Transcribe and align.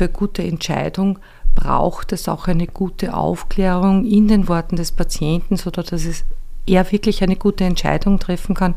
für 0.00 0.08
gute 0.08 0.42
Entscheidung 0.42 1.18
braucht 1.54 2.14
es 2.14 2.26
auch 2.26 2.48
eine 2.48 2.66
gute 2.66 3.12
Aufklärung 3.12 4.06
in 4.06 4.28
den 4.28 4.48
Worten 4.48 4.76
des 4.76 4.92
Patienten, 4.92 5.58
sodass 5.58 5.92
es 5.92 6.24
er 6.64 6.90
wirklich 6.90 7.22
eine 7.22 7.36
gute 7.36 7.64
Entscheidung 7.64 8.18
treffen 8.18 8.54
kann. 8.54 8.76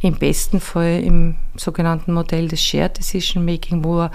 Im 0.00 0.14
besten 0.14 0.60
Fall 0.60 1.02
im 1.04 1.34
sogenannten 1.54 2.14
Modell 2.14 2.48
des 2.48 2.62
Shared 2.62 2.96
Decision 2.96 3.44
Making, 3.44 3.84
wo 3.84 4.08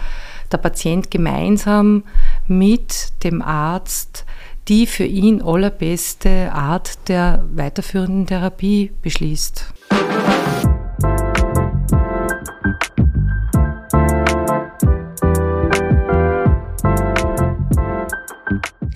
der 0.51 0.57
Patient 0.57 1.11
gemeinsam 1.11 2.03
mit 2.47 3.23
dem 3.23 3.43
Arzt 3.43 4.25
die 4.69 4.87
für 4.87 5.05
ihn 5.05 5.43
allerbeste 5.43 6.51
Art 6.51 7.09
der 7.09 7.45
weiterführenden 7.53 8.25
Therapie 8.25 8.91
beschließt. 9.03 9.71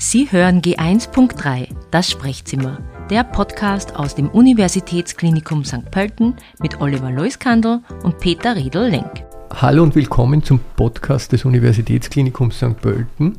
Sie 0.06 0.30
hören 0.30 0.62
G1.3, 0.62 1.70
das 1.90 2.12
Sprechzimmer, 2.12 2.80
der 3.10 3.24
Podcast 3.24 3.96
aus 3.96 4.16
dem 4.16 4.28
Universitätsklinikum 4.28 5.64
St. 5.64 5.90
Pölten 5.92 6.36
mit 6.62 6.82
Oliver 6.82 7.10
Leuskandel 7.10 7.80
und 8.04 8.20
Peter 8.20 8.54
Riedel-Lenk. 8.54 9.24
Hallo 9.56 9.82
und 9.82 9.96
willkommen 9.96 10.44
zum 10.44 10.60
Podcast 10.76 11.32
des 11.32 11.46
Universitätsklinikums 11.46 12.58
St. 12.58 12.82
Pölten. 12.82 13.38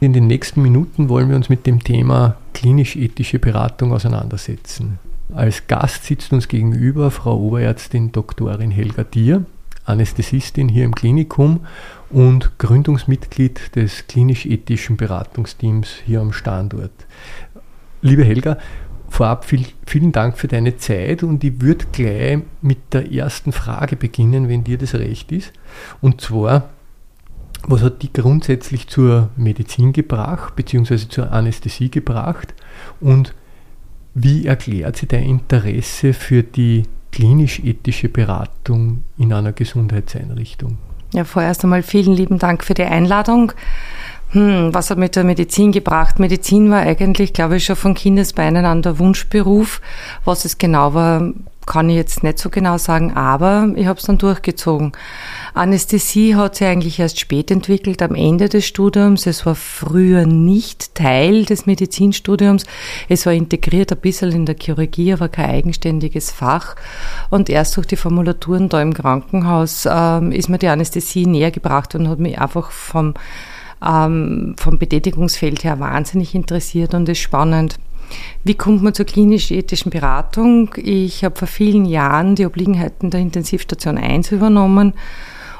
In 0.00 0.12
den 0.12 0.26
nächsten 0.26 0.60
Minuten 0.60 1.08
wollen 1.08 1.28
wir 1.28 1.36
uns 1.36 1.48
mit 1.48 1.68
dem 1.68 1.84
Thema 1.84 2.36
klinisch-ethische 2.52 3.38
Beratung 3.38 3.92
auseinandersetzen. 3.92 4.98
Als 5.32 5.68
Gast 5.68 6.04
sitzt 6.04 6.32
uns 6.32 6.48
gegenüber 6.48 7.12
Frau 7.12 7.38
Oberärztin 7.38 8.10
Doktorin 8.10 8.72
Helga 8.72 9.04
Dier, 9.04 9.44
Anästhesistin 9.84 10.68
hier 10.68 10.84
im 10.84 10.94
Klinikum 10.94 11.66
und 12.10 12.58
Gründungsmitglied 12.58 13.74
des 13.74 14.06
klinisch-ethischen 14.06 14.96
Beratungsteams 14.96 15.96
hier 16.04 16.20
am 16.20 16.32
Standort. 16.32 16.92
Liebe 18.00 18.24
Helga, 18.24 18.58
vorab 19.08 19.44
viel, 19.44 19.66
vielen 19.86 20.12
Dank 20.12 20.38
für 20.38 20.48
deine 20.48 20.76
Zeit 20.76 21.22
und 21.22 21.44
ich 21.44 21.60
würde 21.60 21.84
gleich 21.92 22.40
mit 22.60 22.78
der 22.92 23.12
ersten 23.12 23.52
Frage 23.52 23.96
beginnen, 23.96 24.48
wenn 24.48 24.64
dir 24.64 24.78
das 24.78 24.94
recht 24.94 25.32
ist. 25.32 25.52
Und 26.00 26.20
zwar, 26.20 26.70
was 27.64 27.82
hat 27.82 28.02
die 28.02 28.12
grundsätzlich 28.12 28.88
zur 28.88 29.30
Medizin 29.36 29.92
gebracht, 29.92 30.56
beziehungsweise 30.56 31.08
zur 31.08 31.30
Anästhesie 31.30 31.90
gebracht 31.90 32.54
und 33.00 33.34
wie 34.14 34.46
erklärt 34.46 34.96
sie 34.96 35.06
dein 35.06 35.24
Interesse 35.24 36.12
für 36.12 36.42
die 36.42 36.84
klinisch-ethische 37.12 38.08
Beratung 38.08 39.04
in 39.18 39.32
einer 39.32 39.52
Gesundheitseinrichtung? 39.52 40.78
Ja, 41.12 41.24
vorerst 41.24 41.62
einmal 41.62 41.82
vielen 41.82 42.14
lieben 42.14 42.38
Dank 42.38 42.64
für 42.64 42.74
die 42.74 42.84
Einladung. 42.84 43.52
Hm, 44.30 44.72
was 44.72 44.90
hat 44.90 44.96
mit 44.96 45.14
der 45.14 45.24
Medizin 45.24 45.72
gebracht? 45.72 46.18
Medizin 46.18 46.70
war 46.70 46.80
eigentlich, 46.80 47.34
glaube 47.34 47.56
ich, 47.56 47.64
schon 47.64 47.76
von 47.76 47.94
Kindesbeinen 47.94 48.64
an 48.64 48.80
der 48.80 48.98
Wunschberuf. 48.98 49.82
Was 50.24 50.46
es 50.46 50.56
genau 50.56 50.94
war, 50.94 51.32
kann 51.66 51.88
ich 51.88 51.96
jetzt 51.96 52.22
nicht 52.22 52.38
so 52.38 52.50
genau 52.50 52.78
sagen, 52.78 53.14
aber 53.14 53.72
ich 53.76 53.86
habe 53.86 53.98
es 53.98 54.06
dann 54.06 54.18
durchgezogen. 54.18 54.92
Anästhesie 55.54 56.34
hat 56.34 56.56
sich 56.56 56.66
eigentlich 56.66 56.98
erst 56.98 57.20
spät 57.20 57.50
entwickelt, 57.50 58.02
am 58.02 58.14
Ende 58.14 58.48
des 58.48 58.66
Studiums. 58.66 59.26
Es 59.26 59.46
war 59.46 59.54
früher 59.54 60.26
nicht 60.26 60.94
Teil 60.94 61.44
des 61.44 61.66
Medizinstudiums. 61.66 62.64
Es 63.08 63.26
war 63.26 63.32
integriert 63.32 63.92
ein 63.92 63.98
bisschen 63.98 64.32
in 64.32 64.46
der 64.46 64.56
Chirurgie, 64.60 65.12
aber 65.12 65.28
kein 65.28 65.50
eigenständiges 65.50 66.30
Fach. 66.30 66.76
Und 67.30 67.48
erst 67.48 67.76
durch 67.76 67.86
die 67.86 67.96
Formulaturen 67.96 68.68
da 68.68 68.80
im 68.82 68.94
Krankenhaus 68.94 69.86
ähm, 69.90 70.32
ist 70.32 70.48
mir 70.48 70.58
die 70.58 70.68
Anästhesie 70.68 71.26
näher 71.26 71.50
gebracht 71.50 71.94
und 71.94 72.08
hat 72.08 72.18
mich 72.18 72.38
einfach 72.38 72.70
vom, 72.70 73.14
ähm, 73.86 74.54
vom 74.58 74.78
Betätigungsfeld 74.78 75.64
her 75.64 75.78
wahnsinnig 75.80 76.34
interessiert 76.34 76.94
und 76.94 77.08
ist 77.08 77.18
spannend. 77.18 77.78
Wie 78.44 78.54
kommt 78.54 78.82
man 78.82 78.94
zur 78.94 79.06
klinisch-ethischen 79.06 79.90
Beratung? 79.90 80.74
Ich 80.76 81.24
habe 81.24 81.36
vor 81.38 81.48
vielen 81.48 81.84
Jahren 81.84 82.34
die 82.34 82.46
Obliegenheiten 82.46 83.10
der 83.10 83.20
Intensivstation 83.20 83.98
1 83.98 84.32
übernommen 84.32 84.94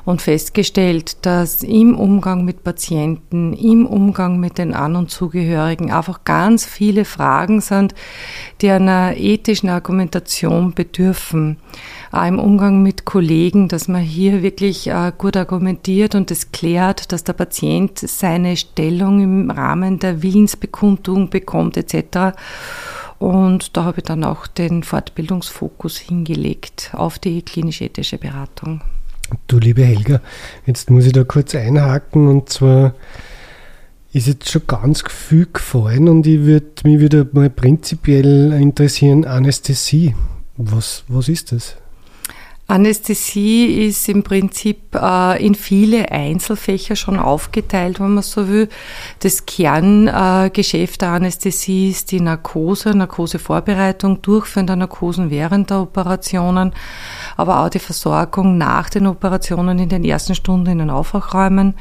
und 0.04 0.20
festgestellt, 0.20 1.24
dass 1.24 1.62
im 1.62 1.96
Umgang 1.96 2.44
mit 2.44 2.64
Patienten, 2.64 3.52
im 3.52 3.86
Umgang 3.86 4.40
mit 4.40 4.58
den 4.58 4.74
An- 4.74 4.96
und 4.96 5.10
Zugehörigen 5.10 5.92
einfach 5.92 6.24
ganz 6.24 6.64
viele 6.64 7.04
Fragen 7.04 7.60
sind, 7.60 7.94
die 8.60 8.70
einer 8.70 9.16
ethischen 9.16 9.68
Argumentation 9.68 10.72
bedürfen. 10.72 11.58
Auch 12.10 12.26
im 12.26 12.38
Umgang 12.38 12.82
mit 12.82 13.04
Kollegen, 13.04 13.68
dass 13.68 13.88
man 13.88 14.02
hier 14.02 14.42
wirklich 14.42 14.88
äh, 14.88 15.12
gut 15.16 15.36
argumentiert 15.36 16.14
und 16.14 16.30
es 16.30 16.50
klärt, 16.52 17.12
dass 17.12 17.24
der 17.24 17.34
Patient 17.34 17.98
seine 17.98 18.56
Stellung 18.56 19.20
im 19.20 19.50
Rahmen 19.50 19.98
der 19.98 20.22
Willensbekundung 20.22 21.30
bekommt 21.30 21.76
etc. 21.76 22.36
Und 23.18 23.76
da 23.76 23.84
habe 23.84 23.98
ich 23.98 24.04
dann 24.04 24.24
auch 24.24 24.48
den 24.48 24.82
Fortbildungsfokus 24.82 25.96
hingelegt 25.96 26.90
auf 26.92 27.20
die 27.20 27.42
klinisch-ethische 27.42 28.18
Beratung. 28.18 28.80
Du, 29.46 29.58
liebe 29.58 29.84
Helga, 29.84 30.20
jetzt 30.66 30.90
muss 30.90 31.06
ich 31.06 31.12
da 31.12 31.24
kurz 31.24 31.54
einhaken 31.54 32.28
und 32.28 32.48
zwar 32.48 32.94
ist 34.12 34.26
jetzt 34.26 34.50
schon 34.50 34.66
ganz 34.66 35.02
viel 35.08 35.46
gefallen 35.50 36.08
und 36.08 36.26
ich 36.26 36.40
würd, 36.40 36.84
mich 36.84 37.00
würde 37.00 37.28
mal 37.32 37.48
prinzipiell 37.48 38.52
interessieren, 38.52 39.24
Anästhesie. 39.24 40.14
Was, 40.56 41.04
was 41.08 41.28
ist 41.28 41.52
das? 41.52 41.76
Anästhesie 42.68 43.86
ist 43.86 44.08
im 44.08 44.22
Prinzip 44.22 44.94
äh, 44.94 45.44
in 45.44 45.54
viele 45.54 46.10
Einzelfächer 46.10 46.96
schon 46.96 47.18
aufgeteilt, 47.18 48.00
wenn 48.00 48.14
man 48.14 48.22
so 48.22 48.48
will. 48.48 48.68
Das 49.18 49.44
Kerngeschäft 49.44 51.02
der 51.02 51.10
Anästhesie 51.10 51.90
ist 51.90 52.12
die 52.12 52.20
Narkose, 52.20 52.90
Narkosevorbereitung, 52.96 54.22
Durchführen 54.22 54.66
der 54.66 54.76
Narkosen 54.76 55.28
während 55.28 55.68
der 55.70 55.80
Operationen, 55.80 56.72
aber 57.36 57.62
auch 57.62 57.68
die 57.68 57.78
Versorgung 57.78 58.56
nach 58.56 58.88
den 58.88 59.06
Operationen 59.06 59.78
in 59.78 59.88
den 59.90 60.04
ersten 60.04 60.34
Stunden 60.34 60.68
in 60.68 60.78
den 60.78 60.90
Aufwachräumen. 60.90 61.74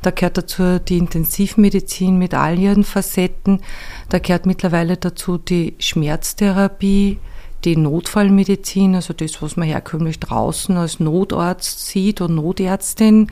Da 0.00 0.10
gehört 0.10 0.38
dazu 0.38 0.80
die 0.80 0.98
Intensivmedizin 0.98 2.18
mit 2.18 2.34
all 2.34 2.58
ihren 2.58 2.84
Facetten. 2.84 3.60
Da 4.08 4.18
gehört 4.18 4.46
mittlerweile 4.46 4.96
dazu 4.96 5.38
die 5.38 5.74
Schmerztherapie, 5.78 7.18
die 7.64 7.76
Notfallmedizin, 7.76 8.94
also 8.94 9.14
das, 9.14 9.40
was 9.42 9.56
man 9.56 9.68
herkömmlich 9.68 10.20
draußen 10.20 10.76
als 10.76 11.00
Notarzt 11.00 11.86
sieht 11.86 12.20
und 12.20 12.34
Notärztin. 12.34 13.28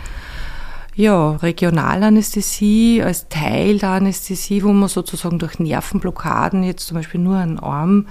Ja, 0.94 1.36
Regionalanästhesie 1.36 3.02
als 3.02 3.28
Teil 3.28 3.78
der 3.78 3.91
Anästhesie, 3.91 4.62
wo 4.62 4.72
man 4.72 4.88
sozusagen 4.88 5.38
durch 5.38 5.58
Nervenblockaden 5.58 6.62
jetzt 6.62 6.86
zum 6.86 6.96
Beispiel 6.96 7.20
nur 7.20 7.36
einen 7.36 7.58
Arm 7.58 8.06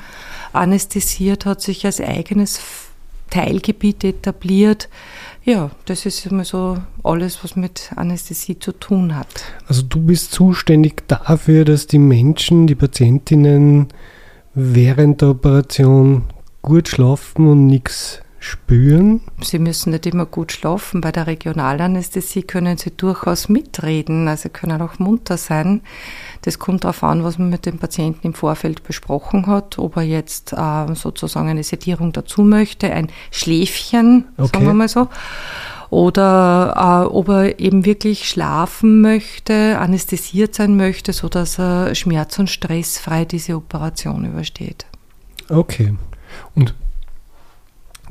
anästhesiert 0.54 1.46
hat, 1.46 1.62
sich 1.62 1.86
als 1.86 2.00
eigenes 2.02 2.60
Teilgebiet 3.30 4.04
etabliert. 4.04 4.90
Ja, 5.44 5.72
das 5.86 6.06
ist 6.06 6.26
immer 6.26 6.46
so 6.46 6.78
alles, 7.04 7.44
was 7.44 7.56
mit 7.56 7.92
Anästhesie 7.96 8.60
zu 8.60 8.72
tun 8.72 9.16
hat. 9.16 9.28
Also 9.68 9.84
du 9.84 10.00
bist 10.02 10.32
zuständig 10.32 11.08
dafür, 11.08 11.66
dass 11.66 11.88
die 11.88 12.00
Menschen, 12.00 12.66
die 12.66 12.76
Patientinnen 12.76 13.88
während 14.60 15.22
der 15.22 15.30
Operation 15.30 16.24
gut 16.62 16.90
schlafen 16.90 17.48
und 17.48 17.66
nichts 17.66 18.22
spüren? 18.40 19.22
Sie 19.42 19.60
müssen 19.60 19.92
nicht 19.92 20.06
immer 20.06 20.26
gut 20.26 20.52
schlafen. 20.52 21.02
Bei 21.02 21.12
der 21.12 21.28
Regionalanästhesie 21.28 22.44
können 22.44 22.78
Sie 22.78 22.92
durchaus 22.92 23.50
mitreden, 23.50 24.28
also 24.28 24.50
können 24.50 24.82
auch 24.82 25.00
munter 25.00 25.38
sein. 25.38 25.82
Das 26.42 26.60
kommt 26.60 26.84
darauf 26.84 27.04
an, 27.04 27.24
was 27.24 27.38
man 27.38 27.50
mit 27.50 27.66
dem 27.66 27.80
Patienten 27.80 28.28
im 28.28 28.34
Vorfeld 28.34 28.84
besprochen 28.84 29.48
hat, 29.48 29.78
ob 29.80 29.98
er 29.98 30.04
jetzt 30.04 30.54
äh, 30.54 30.96
sozusagen 30.96 31.50
eine 31.50 31.64
Sedierung 31.64 32.12
dazu 32.12 32.42
möchte, 32.42 32.92
ein 32.92 33.08
Schläfchen, 33.32 34.26
okay. 34.38 34.50
sagen 34.54 34.66
wir 34.66 34.74
mal 34.74 34.90
so 34.90 35.08
oder 35.90 37.08
äh, 37.08 37.14
ob 37.14 37.30
er 37.30 37.60
eben 37.60 37.86
wirklich 37.86 38.30
schlafen 38.30 39.02
möchte, 39.02 39.78
anästhesiert 39.80 40.56
sein 40.56 40.78
möchte, 40.78 41.14
so 41.14 41.30
dass 41.30 41.60
er 41.60 41.96
schmerz- 41.96 42.38
und 42.40 42.50
stressfrei 42.50 43.26
diese 43.26 43.56
Operation 43.56 44.26
übersteht. 44.26 44.86
Okay. 45.50 45.96
Und 46.54 46.76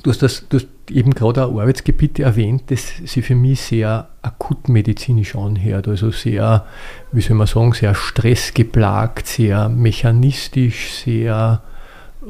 du 0.03 0.11
hast, 0.11 0.23
das, 0.23 0.49
du 0.49 0.59
hast 0.59 0.67
eben 0.91 1.15
gerade 1.15 1.45
auch 1.45 1.61
Arbeitsgebiete 1.61 2.23
erwähnt, 2.25 2.65
das 2.69 2.95
sie 3.05 3.23
für 3.23 3.35
mich 3.35 3.61
sehr 3.61 4.09
akutmedizinisch 4.23 5.37
anhört, 5.37 5.87
also 5.87 6.11
sehr, 6.11 6.67
wie 7.13 7.21
soll 7.21 7.37
man 7.37 7.47
sagen, 7.47 7.73
sehr 7.73 7.95
stressgeplagt, 7.95 9.27
sehr 9.27 9.69
mechanistisch, 9.69 10.95
sehr 11.05 11.63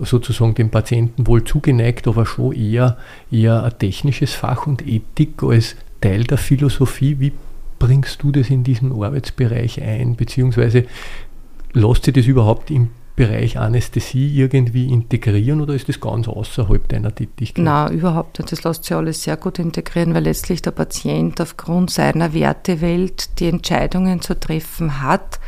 sozusagen 0.02 0.54
dem 0.54 0.70
Patienten 0.70 1.26
wohl 1.26 1.44
zugeneigt, 1.44 2.06
aber 2.06 2.26
schon 2.26 2.52
eher, 2.52 2.96
eher 3.30 3.64
ein 3.64 3.78
technisches 3.78 4.34
Fach 4.34 4.66
und 4.66 4.86
Ethik 4.86 5.42
als 5.42 5.76
Teil 6.00 6.24
der 6.24 6.38
Philosophie. 6.38 7.16
Wie 7.18 7.32
bringst 7.78 8.22
du 8.22 8.32
das 8.32 8.50
in 8.50 8.64
diesen 8.64 8.92
Arbeitsbereich 8.92 9.82
ein, 9.82 10.16
beziehungsweise 10.16 10.84
lässt 11.72 12.04
sich 12.04 12.14
das 12.14 12.26
überhaupt 12.26 12.70
im 12.70 12.90
Bereich 13.18 13.58
Anästhesie 13.58 14.38
irgendwie 14.38 14.92
integrieren 14.92 15.60
oder 15.60 15.74
ist 15.74 15.88
das 15.88 15.98
ganz 15.98 16.28
außerhalb 16.28 16.86
deiner 16.86 17.12
Tätigkeit? 17.12 17.64
Nein, 17.64 17.94
überhaupt 17.94 18.38
nicht. 18.38 18.52
Das 18.52 18.62
lässt 18.62 18.84
sich 18.84 18.94
alles 18.94 19.24
sehr 19.24 19.36
gut 19.36 19.58
integrieren, 19.58 20.14
weil 20.14 20.22
letztlich 20.22 20.62
der 20.62 20.70
Patient 20.70 21.40
aufgrund 21.40 21.90
seiner 21.90 22.32
Wertewelt 22.32 23.40
die 23.40 23.48
Entscheidungen 23.48 24.22
zu 24.22 24.38
treffen 24.38 25.02
hat, 25.02 25.40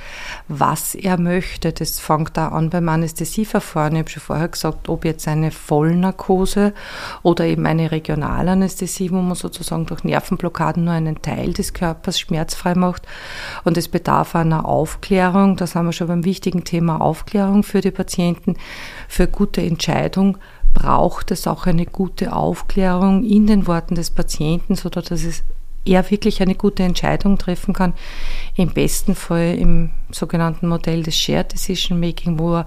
was 0.49 0.97
er 0.97 1.17
möchte. 1.17 1.73
Das 1.73 2.01
fängt 2.01 2.37
da 2.37 2.49
an 2.49 2.71
beim 2.71 2.89
Anästhesieverfahren. 2.89 3.95
Ich 3.95 4.01
habe 4.01 4.11
schon 4.11 4.23
vorher 4.25 4.49
gesagt, 4.49 4.89
ob 4.89 5.05
jetzt 5.05 5.29
eine 5.29 5.53
Vollnarkose 5.53 6.75
oder 7.23 7.45
eben 7.45 7.67
eine 7.67 7.93
Regionalanästhesie, 7.93 9.13
wo 9.13 9.23
man 9.23 9.37
sozusagen 9.37 9.87
durch 9.87 10.03
Nervenblockaden 10.03 10.87
nur 10.87 10.95
einen 10.95 11.23
Teil 11.23 11.53
des 11.53 11.73
Körpers 11.73 12.19
schmerzfrei 12.19 12.75
macht. 12.75 13.07
Und 13.63 13.77
es 13.77 13.87
bedarf 13.87 14.35
einer 14.35 14.65
Aufklärung. 14.65 15.55
Das 15.55 15.77
haben 15.77 15.87
wir 15.87 15.93
schon 15.93 16.09
beim 16.09 16.25
wichtigen 16.25 16.65
Thema 16.65 17.01
Aufklärung 17.01 17.60
für 17.63 17.81
die 17.81 17.91
Patienten. 17.91 18.57
Für 19.09 19.27
gute 19.27 19.63
Entscheidung 19.63 20.39
braucht 20.75 21.31
es 21.31 21.47
auch 21.47 21.67
eine 21.67 21.87
gute 21.87 22.33
Aufklärung 22.33 23.25
in 23.25 23.47
den 23.47 23.67
Worten 23.67 23.95
des 23.95 24.11
Patienten, 24.11 24.77
sodass 24.77 25.11
es 25.11 25.43
er 25.87 26.11
wirklich 26.11 26.43
eine 26.43 26.55
gute 26.55 26.83
Entscheidung 26.83 27.39
treffen 27.39 27.73
kann. 27.73 27.95
Im 28.55 28.69
besten 28.69 29.15
Fall 29.15 29.57
im 29.59 29.91
sogenannten 30.11 30.69
Modell 30.69 31.03
des 31.03 31.17
Shared 31.17 31.53
Decision 31.53 31.99
Making, 31.99 32.39
wo 32.39 32.63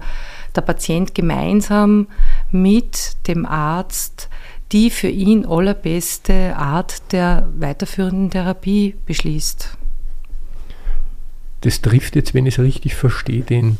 der 0.54 0.60
Patient 0.62 1.14
gemeinsam 1.14 2.08
mit 2.50 3.16
dem 3.28 3.46
Arzt 3.46 4.28
die 4.72 4.90
für 4.90 5.08
ihn 5.08 5.46
allerbeste 5.46 6.56
Art 6.56 7.12
der 7.12 7.48
weiterführenden 7.56 8.30
Therapie 8.30 8.96
beschließt. 9.06 9.76
Das 11.60 11.80
trifft 11.80 12.16
jetzt, 12.16 12.34
wenn 12.34 12.46
ich 12.46 12.58
es 12.58 12.64
richtig 12.64 12.94
verstehe, 12.96 13.42
den 13.42 13.78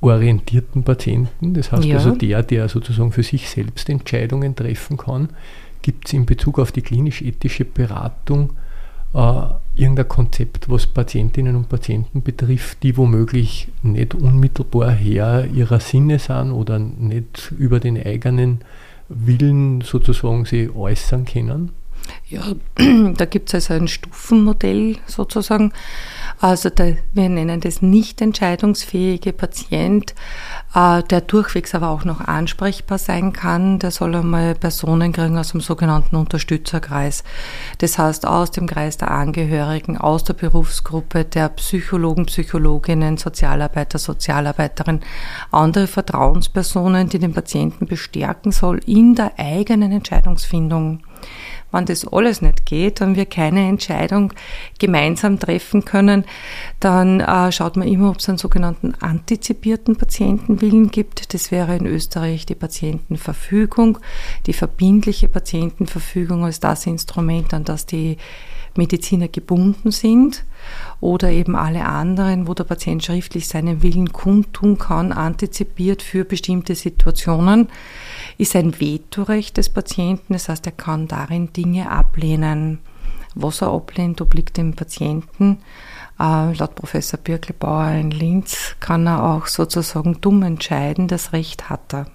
orientierten 0.00 0.82
Patienten. 0.82 1.54
Das 1.54 1.72
heißt 1.72 1.84
Ja. 1.84 1.96
also 1.96 2.12
der, 2.12 2.42
der 2.42 2.68
sozusagen 2.68 3.12
für 3.12 3.22
sich 3.22 3.48
selbst 3.48 3.88
Entscheidungen 3.88 4.54
treffen 4.54 4.96
kann. 4.96 5.30
Gibt 5.82 6.06
es 6.06 6.12
in 6.12 6.26
Bezug 6.26 6.58
auf 6.58 6.72
die 6.72 6.82
klinisch-ethische 6.82 7.64
Beratung 7.64 8.50
äh, 9.14 9.42
irgendein 9.74 10.08
Konzept, 10.08 10.68
was 10.68 10.86
Patientinnen 10.86 11.56
und 11.56 11.68
Patienten 11.68 12.22
betrifft, 12.22 12.82
die 12.82 12.96
womöglich 12.96 13.68
nicht 13.82 14.14
unmittelbar 14.14 14.90
Herr 14.90 15.46
ihrer 15.46 15.80
Sinne 15.80 16.18
sind 16.18 16.50
oder 16.52 16.78
nicht 16.78 17.52
über 17.58 17.80
den 17.80 17.96
eigenen 18.04 18.60
Willen 19.08 19.80
sozusagen 19.82 20.44
sie 20.44 20.68
äußern 20.74 21.24
können? 21.24 21.70
Ja, 22.28 22.42
da 23.16 23.24
gibt 23.24 23.48
es 23.48 23.54
also 23.54 23.74
ein 23.74 23.88
Stufenmodell 23.88 24.96
sozusagen. 25.06 25.72
Also 26.40 26.70
der, 26.70 26.96
wir 27.14 27.28
nennen 27.28 27.60
das 27.60 27.82
nicht 27.82 28.20
entscheidungsfähige 28.20 29.32
Patient, 29.32 30.14
äh, 30.74 31.02
der 31.04 31.20
durchwegs 31.20 31.74
aber 31.74 31.90
auch 31.90 32.04
noch 32.04 32.20
ansprechbar 32.20 32.98
sein 32.98 33.32
kann. 33.32 33.78
Der 33.78 33.90
soll 33.90 34.14
einmal 34.14 34.54
Personen 34.54 35.12
kriegen 35.12 35.38
aus 35.38 35.52
dem 35.52 35.60
sogenannten 35.60 36.16
Unterstützerkreis. 36.16 37.24
Das 37.78 37.96
heißt 37.98 38.26
aus 38.26 38.50
dem 38.50 38.66
Kreis 38.66 38.98
der 38.98 39.10
Angehörigen, 39.10 39.96
aus 39.96 40.24
der 40.24 40.34
Berufsgruppe 40.34 41.24
der 41.24 41.48
Psychologen, 41.50 42.26
Psychologinnen, 42.26 43.16
Sozialarbeiter, 43.16 43.98
Sozialarbeiterin, 43.98 45.00
andere 45.52 45.86
Vertrauenspersonen, 45.86 47.08
die 47.08 47.18
den 47.18 47.32
Patienten 47.32 47.86
bestärken 47.86 48.52
soll 48.52 48.80
in 48.86 49.14
der 49.14 49.32
eigenen 49.38 49.92
Entscheidungsfindung. 49.92 51.00
Wenn 51.76 51.84
das 51.84 52.08
alles 52.10 52.40
nicht 52.40 52.64
geht 52.64 53.02
und 53.02 53.16
wir 53.16 53.26
keine 53.26 53.68
Entscheidung 53.68 54.32
gemeinsam 54.78 55.38
treffen 55.38 55.84
können, 55.84 56.24
dann 56.80 57.20
äh, 57.20 57.52
schaut 57.52 57.76
man 57.76 57.86
immer, 57.86 58.10
ob 58.10 58.18
es 58.18 58.28
einen 58.30 58.38
sogenannten 58.38 58.94
antizipierten 58.94 59.96
Patientenwillen 59.96 60.90
gibt. 60.90 61.34
Das 61.34 61.50
wäre 61.50 61.76
in 61.76 61.84
Österreich 61.84 62.46
die 62.46 62.54
Patientenverfügung, 62.54 63.98
die 64.46 64.54
verbindliche 64.54 65.28
Patientenverfügung 65.28 66.46
als 66.46 66.60
das 66.60 66.86
Instrument, 66.86 67.52
an 67.52 67.64
das 67.64 67.84
die 67.84 68.16
Mediziner 68.76 69.28
gebunden 69.28 69.90
sind. 69.90 70.44
Oder 71.00 71.30
eben 71.30 71.56
alle 71.56 71.84
anderen, 71.84 72.48
wo 72.48 72.54
der 72.54 72.64
Patient 72.64 73.04
schriftlich 73.04 73.48
seinen 73.48 73.82
Willen 73.82 74.12
kundtun 74.12 74.78
kann, 74.78 75.12
antizipiert 75.12 76.02
für 76.02 76.24
bestimmte 76.24 76.74
Situationen, 76.74 77.68
ist 78.38 78.56
ein 78.56 78.80
Vetorecht 78.80 79.56
des 79.56 79.68
Patienten. 79.70 80.32
Das 80.32 80.48
heißt, 80.48 80.66
er 80.66 80.72
kann 80.72 81.08
darin 81.08 81.52
Dinge 81.52 81.90
ablehnen. 81.90 82.78
Was 83.34 83.62
er 83.62 83.72
ablehnt, 83.72 84.20
obliegt 84.20 84.56
dem 84.56 84.74
Patienten. 84.74 85.58
Äh, 86.18 86.52
laut 86.52 86.74
Professor 86.74 87.20
Birkelbauer 87.20 87.90
in 87.90 88.10
Linz 88.10 88.76
kann 88.80 89.06
er 89.06 89.22
auch 89.22 89.46
sozusagen 89.46 90.20
dumm 90.20 90.42
entscheiden. 90.42 91.08
Das 91.08 91.32
Recht 91.32 91.68
hat 91.68 91.92
er. 91.92 92.06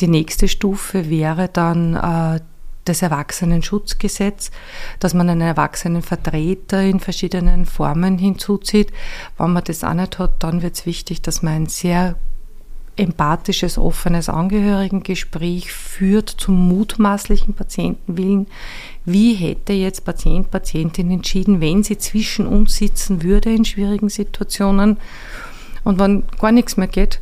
Die 0.00 0.08
nächste 0.08 0.48
Stufe 0.48 1.08
wäre 1.08 1.48
dann 1.48 1.94
äh, 1.94 2.40
das 2.84 3.02
Erwachsenenschutzgesetz, 3.02 4.50
dass 4.98 5.14
man 5.14 5.28
einen 5.28 5.42
Erwachsenenvertreter 5.42 6.82
in 6.82 7.00
verschiedenen 7.00 7.66
Formen 7.66 8.18
hinzuzieht. 8.18 8.92
Wenn 9.38 9.52
man 9.52 9.64
das 9.64 9.84
auch 9.84 9.94
nicht 9.94 10.18
hat, 10.18 10.42
dann 10.42 10.62
wird 10.62 10.76
es 10.76 10.86
wichtig, 10.86 11.22
dass 11.22 11.42
man 11.42 11.54
ein 11.54 11.66
sehr 11.66 12.16
empathisches, 13.00 13.78
offenes 13.78 14.28
Angehörigengespräch 14.28 15.72
führt 15.72 16.28
zum 16.28 16.68
mutmaßlichen 16.68 17.54
Patientenwillen. 17.54 18.46
Wie 19.04 19.34
hätte 19.34 19.72
jetzt 19.72 20.04
Patient, 20.04 20.50
Patientin 20.50 21.10
entschieden, 21.10 21.60
wenn 21.60 21.82
sie 21.82 21.98
zwischen 21.98 22.46
uns 22.46 22.76
sitzen 22.76 23.22
würde 23.22 23.52
in 23.52 23.64
schwierigen 23.64 24.10
Situationen 24.10 24.98
und 25.82 25.98
wenn 25.98 26.24
gar 26.38 26.52
nichts 26.52 26.76
mehr 26.76 26.88
geht, 26.88 27.20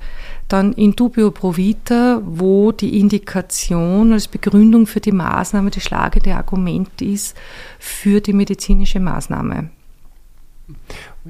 dann 0.49 0.73
in 0.73 0.97
dubio 0.97 1.31
pro 1.31 1.57
vita, 1.57 2.23
wo 2.25 2.73
die 2.73 2.99
Indikation 2.99 4.13
als 4.13 4.27
Begründung 4.27 4.87
für 4.87 5.01
die 5.01 5.13
Maßnahme 5.13 5.71
das 5.71 5.85
schlagende 5.85 6.35
Argument 6.35 7.01
ist 7.01 7.37
für 7.79 8.21
die 8.21 8.33
medizinische 8.33 8.99
Maßnahme. 8.99 9.71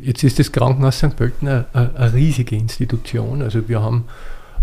Jetzt 0.01 0.23
ist 0.25 0.39
das 0.39 0.53
Krankenhaus 0.53 0.99
St. 0.99 1.17
Pölten 1.17 1.49
eine, 1.49 1.67
eine 1.73 2.13
riesige 2.15 2.57
Institution. 2.57 3.43
Also 3.43 3.69
wir 3.69 3.83
haben 3.83 4.05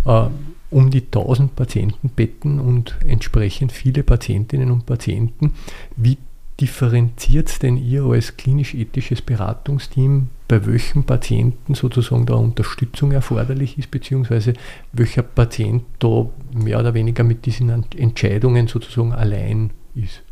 äh, 0.05 0.25
um 0.71 0.89
die 0.89 1.03
1000 1.03 1.55
Patientenbetten 1.55 2.59
und 2.59 2.97
entsprechend 3.05 3.71
viele 3.71 4.03
Patientinnen 4.03 4.71
und 4.71 4.85
Patienten. 4.85 5.53
Wie 5.95 6.17
differenziert 6.59 7.61
denn 7.63 7.77
ihr 7.77 8.03
als 8.03 8.37
klinisch-ethisches 8.37 9.21
Beratungsteam, 9.21 10.29
bei 10.47 10.65
welchem 10.65 11.03
Patienten 11.03 11.75
sozusagen 11.75 12.25
da 12.25 12.35
Unterstützung 12.35 13.11
erforderlich 13.11 13.77
ist, 13.77 13.91
beziehungsweise 13.91 14.53
welcher 14.93 15.23
Patient 15.23 15.83
da 15.99 16.27
mehr 16.53 16.79
oder 16.79 16.93
weniger 16.93 17.23
mit 17.23 17.45
diesen 17.45 17.85
Entscheidungen 17.95 18.67
sozusagen 18.67 19.13
allein 19.13 19.71
ist? 19.95 20.23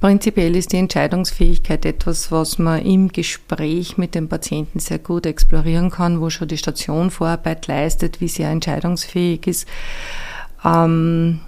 Prinzipiell 0.00 0.54
ist 0.54 0.72
die 0.72 0.76
Entscheidungsfähigkeit 0.76 1.84
etwas, 1.84 2.30
was 2.30 2.58
man 2.58 2.82
im 2.82 3.08
Gespräch 3.08 3.98
mit 3.98 4.14
dem 4.14 4.28
Patienten 4.28 4.78
sehr 4.78 5.00
gut 5.00 5.26
explorieren 5.26 5.90
kann, 5.90 6.20
wo 6.20 6.30
schon 6.30 6.46
die 6.46 6.58
Station 6.58 7.10
Vorarbeit 7.10 7.66
leistet, 7.66 8.20
wie 8.20 8.28
sehr 8.28 8.50
entscheidungsfähig 8.50 9.46
ist. 9.48 9.68
Ähm, 10.64 11.40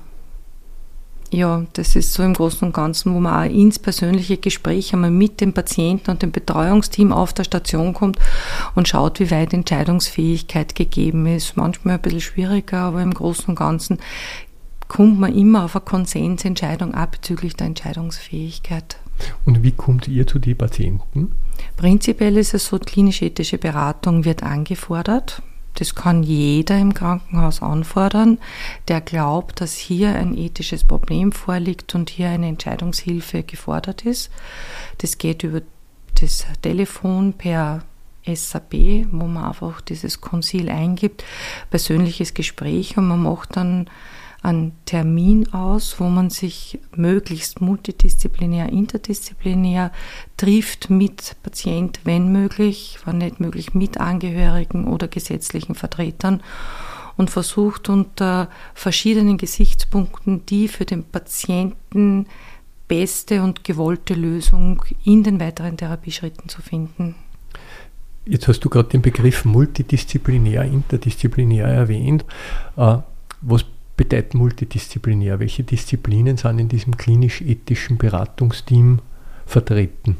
ja, 1.32 1.64
das 1.74 1.94
ist 1.94 2.12
so 2.12 2.24
im 2.24 2.34
Großen 2.34 2.66
und 2.66 2.74
Ganzen, 2.74 3.14
wo 3.14 3.20
man 3.20 3.48
auch 3.48 3.54
ins 3.54 3.78
persönliche 3.78 4.36
Gespräch 4.36 4.92
einmal 4.92 5.12
mit 5.12 5.40
dem 5.40 5.52
Patienten 5.52 6.10
und 6.10 6.22
dem 6.22 6.32
Betreuungsteam 6.32 7.12
auf 7.12 7.32
der 7.32 7.44
Station 7.44 7.94
kommt 7.94 8.18
und 8.74 8.88
schaut, 8.88 9.20
wie 9.20 9.30
weit 9.30 9.52
Entscheidungsfähigkeit 9.52 10.74
gegeben 10.74 11.26
ist. 11.26 11.56
Manchmal 11.56 11.94
ein 11.94 12.02
bisschen 12.02 12.20
schwieriger, 12.20 12.78
aber 12.78 13.00
im 13.02 13.14
Großen 13.14 13.46
und 13.46 13.54
Ganzen 13.54 14.00
kommt 14.90 15.20
man 15.20 15.32
immer 15.32 15.64
auf 15.64 15.76
eine 15.76 15.84
Konsensentscheidung 15.84 16.94
ab 16.94 17.12
bezüglich 17.12 17.54
der 17.54 17.68
Entscheidungsfähigkeit. 17.68 18.98
Und 19.46 19.62
wie 19.62 19.70
kommt 19.70 20.08
ihr 20.08 20.26
zu 20.26 20.40
den 20.40 20.58
Patienten? 20.58 21.30
Prinzipiell 21.76 22.36
ist 22.36 22.54
es 22.54 22.66
so, 22.66 22.78
klinisch-ethische 22.78 23.58
Beratung 23.58 24.24
wird 24.24 24.42
angefordert. 24.42 25.42
Das 25.74 25.94
kann 25.94 26.24
jeder 26.24 26.76
im 26.76 26.92
Krankenhaus 26.92 27.62
anfordern, 27.62 28.38
der 28.88 29.00
glaubt, 29.00 29.60
dass 29.60 29.76
hier 29.76 30.16
ein 30.16 30.36
ethisches 30.36 30.82
Problem 30.82 31.30
vorliegt 31.30 31.94
und 31.94 32.10
hier 32.10 32.28
eine 32.28 32.48
Entscheidungshilfe 32.48 33.44
gefordert 33.44 34.04
ist. 34.04 34.30
Das 34.98 35.18
geht 35.18 35.44
über 35.44 35.62
das 36.20 36.44
Telefon 36.62 37.34
per 37.34 37.84
SAP, 38.26 39.06
wo 39.12 39.26
man 39.26 39.44
einfach 39.44 39.80
dieses 39.82 40.20
Konsil 40.20 40.68
eingibt, 40.68 41.22
persönliches 41.70 42.34
Gespräch 42.34 42.98
und 42.98 43.06
man 43.06 43.22
macht 43.22 43.56
dann 43.56 43.88
einen 44.42 44.72
Termin 44.86 45.52
aus, 45.52 46.00
wo 46.00 46.04
man 46.04 46.30
sich 46.30 46.78
möglichst 46.96 47.60
multidisziplinär, 47.60 48.70
interdisziplinär 48.70 49.92
trifft 50.36 50.88
mit 50.88 51.36
Patient, 51.42 52.00
wenn 52.04 52.32
möglich, 52.32 52.98
wenn 53.04 53.18
nicht 53.18 53.40
möglich, 53.40 53.74
mit 53.74 53.98
Angehörigen 53.98 54.88
oder 54.88 55.08
gesetzlichen 55.08 55.74
Vertretern 55.74 56.42
und 57.16 57.30
versucht 57.30 57.88
unter 57.90 58.48
verschiedenen 58.74 59.36
Gesichtspunkten 59.36 60.46
die 60.46 60.68
für 60.68 60.86
den 60.86 61.04
Patienten 61.04 62.26
beste 62.88 63.42
und 63.42 63.62
gewollte 63.62 64.14
Lösung 64.14 64.82
in 65.04 65.22
den 65.22 65.38
weiteren 65.38 65.76
Therapieschritten 65.76 66.48
zu 66.48 66.62
finden. 66.62 67.14
Jetzt 68.24 68.48
hast 68.48 68.60
du 68.60 68.68
gerade 68.68 68.88
den 68.88 69.02
Begriff 69.02 69.44
multidisziplinär, 69.44 70.64
interdisziplinär 70.64 71.66
erwähnt. 71.66 72.24
Äh, 72.76 72.98
was 73.42 73.64
bedeutet 74.00 74.32
multidisziplinär? 74.32 75.40
Welche 75.40 75.62
Disziplinen 75.62 76.38
sind 76.38 76.58
in 76.58 76.68
diesem 76.68 76.96
klinisch-ethischen 76.96 77.98
Beratungsteam 77.98 79.00
vertreten? 79.44 80.16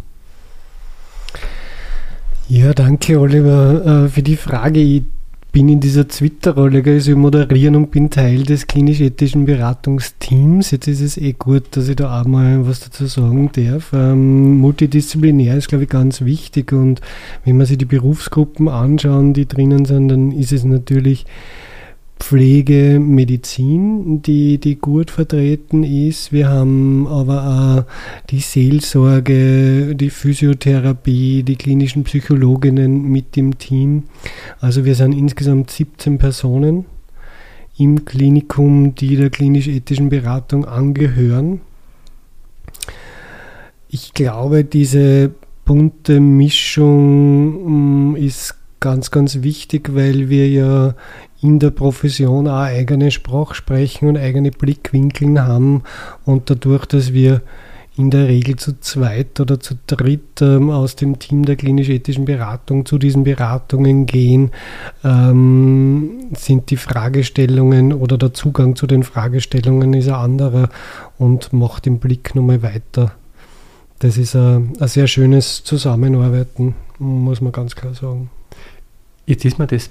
Ja, 2.46 2.75
danke 2.75 3.18
Oliver 3.18 4.04
äh, 4.04 4.08
für 4.10 4.22
die 4.22 4.37
Frage. 4.37 4.80
Ich 4.80 5.04
bin 5.50 5.70
in 5.70 5.80
dieser 5.80 6.06
Twitter-Rolle, 6.06 6.82
also 6.84 7.12
ich 7.12 7.16
moderieren 7.16 7.75
und 7.75 7.90
bin 7.90 8.10
Teil 8.10 8.42
des 8.42 8.66
klinisch-ethischen 8.66 9.46
Beratungsteams. 9.46 10.72
Jetzt 10.72 10.87
ist 10.87 11.00
es 11.00 11.16
eh 11.16 11.32
gut, 11.32 11.75
dass 11.75 11.88
ich 11.88 11.96
da 11.96 12.20
auch 12.20 12.26
mal 12.26 12.68
was 12.68 12.80
dazu 12.80 13.06
sagen 13.06 13.50
darf. 13.52 13.94
Ähm, 13.94 14.58
multidisziplinär 14.58 15.56
ist, 15.56 15.68
glaube 15.68 15.84
ich, 15.84 15.90
ganz 15.90 16.20
wichtig 16.20 16.75
und 16.75 17.00
wenn 17.46 17.56
man 17.56 17.64
sich 17.64 17.78
die 17.78 17.87
Berufsgruppen 17.87 18.68
anschauen, 18.68 19.32
die 19.32 19.49
drinnen 19.49 19.87
sind, 19.87 20.08
dann 20.08 20.32
ist 20.32 20.52
es 20.52 20.64
natürlich 20.64 21.25
Pflege, 22.20 23.00
Medizin, 23.00 24.22
die, 24.22 24.58
die 24.58 24.76
gut 24.76 25.10
vertreten 25.10 25.82
ist. 25.82 26.32
Wir 26.32 26.48
haben 26.48 27.08
aber 27.08 27.86
auch 27.88 28.28
die 28.30 28.38
Seelsorge, 28.38 29.96
die 29.96 30.10
Physiotherapie, 30.10 31.42
die 31.42 31.56
klinischen 31.56 32.04
Psychologinnen 32.04 33.04
mit 33.04 33.36
im 33.36 33.58
Team. 33.58 34.04
Also 34.60 34.84
wir 34.84 34.94
sind 34.94 35.12
insgesamt 35.12 35.70
17 35.70 36.18
Personen 36.18 36.84
im 37.78 38.04
Klinikum, 38.04 38.94
die 38.94 39.16
der 39.16 39.30
klinisch-ethischen 39.30 40.10
Beratung 40.10 40.66
angehören. 40.66 41.62
Ich 43.88 44.14
glaube, 44.14 44.64
diese 44.64 45.32
bunte 45.64 46.20
Mischung 46.20 48.12
mm, 48.12 48.16
ist 48.16 48.59
ganz, 48.80 49.10
ganz 49.10 49.42
wichtig, 49.42 49.94
weil 49.94 50.28
wir 50.28 50.49
ja 50.49 50.94
in 51.42 51.58
der 51.58 51.70
Profession 51.70 52.49
auch 52.49 52.60
eigene 52.60 53.10
Sprach 53.10 53.54
sprechen 53.54 54.08
und 54.08 54.16
eigene 54.16 54.50
Blickwinkeln 54.50 55.40
haben 55.40 55.82
und 56.25 56.50
dadurch, 56.50 56.87
dass 56.87 57.12
wir 57.12 57.42
in 57.96 58.10
der 58.10 58.28
Regel 58.28 58.56
zu 58.56 58.80
zweit 58.80 59.40
oder 59.40 59.60
zu 59.60 59.75
dritt 59.87 60.40
ähm, 60.40 60.70
aus 60.70 60.96
dem 60.96 61.18
Team 61.18 61.44
der 61.44 61.56
klinisch-ethischen 61.56 62.25
Beratung 62.25 62.87
zu 62.87 62.99
diesen 62.99 63.25
Beratungen 63.25 64.06
gehen, 64.06 64.52
ähm, 65.04 66.28
sind 66.34 66.70
die 66.70 66.76
Fragestellungen 66.76 67.92
oder 67.92 68.16
der 68.16 68.32
Zugang 68.32 68.76
zu 68.76 68.87
den 68.87 69.02
Fragestellungen 69.02 69.92
ist 69.92 70.08
ein 70.08 70.14
anderer 70.14 70.70
und 71.18 71.52
macht 71.52 71.87
den 71.87 71.99
Blick 71.99 72.34
nochmal 72.34 72.62
weiter. 72.62 73.12
Das 73.99 74.16
ist 74.16 74.34
ein, 74.34 74.72
ein 74.80 74.88
sehr 74.88 75.06
schönes 75.06 75.62
Zusammenarbeiten, 75.64 76.75
muss 76.99 77.42
man 77.42 77.52
ganz 77.52 77.76
klar 77.76 77.92
sagen. 77.92 78.30
Jetzt 79.30 79.44
ist 79.44 79.60
mir 79.60 79.68
das 79.68 79.90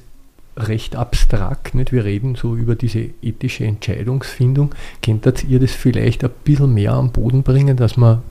recht 0.57 0.97
abstrakt. 0.97 1.73
Nicht? 1.73 1.93
Wir 1.93 2.03
reden 2.03 2.35
so 2.35 2.57
über 2.57 2.75
diese 2.75 3.09
ethische 3.21 3.63
Entscheidungsfindung. 3.63 4.75
Könntet 5.01 5.45
ihr 5.45 5.61
das 5.61 5.71
vielleicht 5.71 6.25
ein 6.25 6.31
bisschen 6.43 6.73
mehr 6.73 6.91
am 6.91 7.13
Boden 7.13 7.41
bringen, 7.43 7.77
dass 7.77 7.95
man 7.95 8.21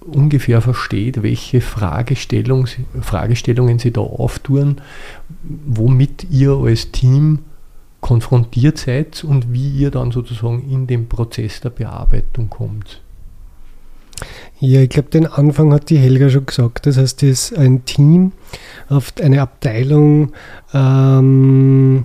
ungefähr 0.00 0.60
versteht, 0.60 1.22
welche 1.22 1.60
Fragestellung, 1.60 2.66
Fragestellungen 3.00 3.78
sie 3.78 3.92
da 3.92 4.00
auftun, 4.00 4.80
womit 5.44 6.26
ihr 6.28 6.54
als 6.54 6.90
Team 6.90 7.38
konfrontiert 8.00 8.78
seid 8.78 9.22
und 9.22 9.52
wie 9.52 9.70
ihr 9.70 9.92
dann 9.92 10.10
sozusagen 10.10 10.68
in 10.68 10.88
den 10.88 11.08
Prozess 11.08 11.60
der 11.60 11.70
Bearbeitung 11.70 12.50
kommt? 12.50 13.00
Ja, 14.60 14.80
ich 14.80 14.88
glaube, 14.88 15.10
den 15.10 15.26
Anfang 15.26 15.72
hat 15.72 15.90
die 15.90 15.98
Helga 15.98 16.30
schon 16.30 16.46
gesagt. 16.46 16.86
Das 16.86 16.96
heißt, 16.96 17.22
es 17.22 17.50
ist 17.50 17.58
ein 17.58 17.84
Team, 17.84 18.32
eine 19.20 19.42
Abteilung 19.42 20.32
ähm, 20.74 22.04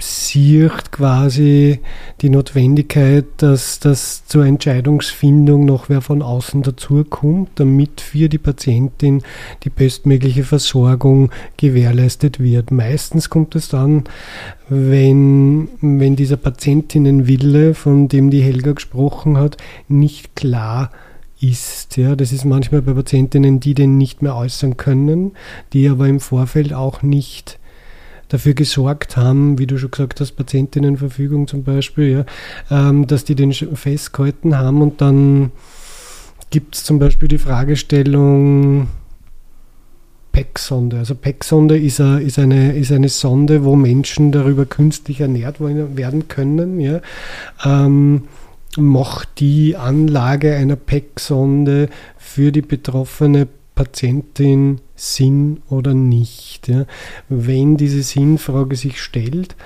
sieht 0.00 0.92
quasi 0.92 1.80
die 2.20 2.30
Notwendigkeit, 2.30 3.26
dass 3.36 3.78
das 3.80 4.26
zur 4.26 4.44
Entscheidungsfindung 4.44 5.64
noch 5.64 5.88
wer 5.88 6.00
von 6.00 6.22
außen 6.22 6.62
dazukommt, 6.62 7.50
damit 7.56 8.00
für 8.00 8.28
die 8.28 8.38
Patientin 8.38 9.22
die 9.62 9.70
bestmögliche 9.70 10.44
Versorgung 10.44 11.30
gewährleistet 11.56 12.40
wird. 12.40 12.70
Meistens 12.70 13.30
kommt 13.30 13.54
es 13.54 13.68
dann, 13.68 14.04
wenn, 14.68 15.68
wenn 15.80 16.16
dieser 16.16 16.36
Patientinnenwille, 16.36 17.74
von 17.74 18.08
dem 18.08 18.30
die 18.30 18.42
Helga 18.42 18.72
gesprochen 18.72 19.38
hat, 19.38 19.56
nicht 19.88 20.34
klar 20.36 20.90
ist. 21.40 21.96
Ja, 21.96 22.16
das 22.16 22.32
ist 22.32 22.44
manchmal 22.44 22.82
bei 22.82 22.92
Patientinnen, 22.92 23.60
die 23.60 23.74
den 23.74 23.96
nicht 23.96 24.22
mehr 24.22 24.36
äußern 24.36 24.76
können, 24.76 25.32
die 25.72 25.88
aber 25.88 26.08
im 26.08 26.20
Vorfeld 26.20 26.72
auch 26.72 27.02
nicht 27.02 27.59
dafür 28.30 28.54
gesorgt 28.54 29.16
haben, 29.16 29.58
wie 29.58 29.66
du 29.66 29.76
schon 29.76 29.90
gesagt 29.90 30.20
hast, 30.20 30.32
Patientinnenverfügung 30.32 31.46
zum 31.46 31.64
Beispiel, 31.64 32.24
ja, 32.70 32.88
ähm, 32.88 33.06
dass 33.06 33.24
die 33.24 33.34
den 33.34 33.52
festgehalten 33.52 34.56
haben 34.56 34.80
und 34.80 35.00
dann 35.00 35.52
gibt 36.48 36.76
es 36.76 36.84
zum 36.84 36.98
Beispiel 36.98 37.28
die 37.28 37.38
Fragestellung 37.38 38.88
PEC-Sonde. 40.32 40.98
Also 40.98 41.14
PEC-Sonde 41.14 41.76
ist, 41.78 42.00
ist, 42.00 42.38
eine, 42.38 42.76
ist 42.76 42.92
eine 42.92 43.08
Sonde, 43.08 43.64
wo 43.64 43.76
Menschen 43.76 44.32
darüber 44.32 44.64
künstlich 44.64 45.20
ernährt 45.20 45.60
werden 45.60 46.28
können. 46.28 46.80
Ja. 46.80 47.00
Ähm, 47.64 48.22
macht 48.76 49.40
die 49.40 49.76
Anlage 49.76 50.54
einer 50.54 50.76
PEC-Sonde 50.76 51.88
für 52.16 52.52
die 52.52 52.62
betroffene 52.62 53.48
Patientin 53.80 54.82
Sinn 54.94 55.62
oder 55.70 55.94
nicht. 55.94 56.68
Ja. 56.68 56.84
Wenn 57.30 57.78
diese 57.78 58.02
Sinnfrage 58.02 58.76
sich 58.76 59.00
stellt, 59.00 59.56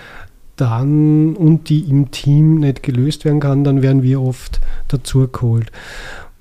dann 0.55 1.35
und 1.35 1.69
die 1.69 1.81
im 1.81 2.13
Team 2.13 2.61
nicht 2.61 2.85
gelöst 2.85 3.25
werden 3.25 3.41
kann, 3.41 3.65
dann 3.65 3.83
werden 3.83 4.05
wir 4.05 4.23
oft 4.23 4.61
dazu 4.87 5.27
geholt. 5.27 5.73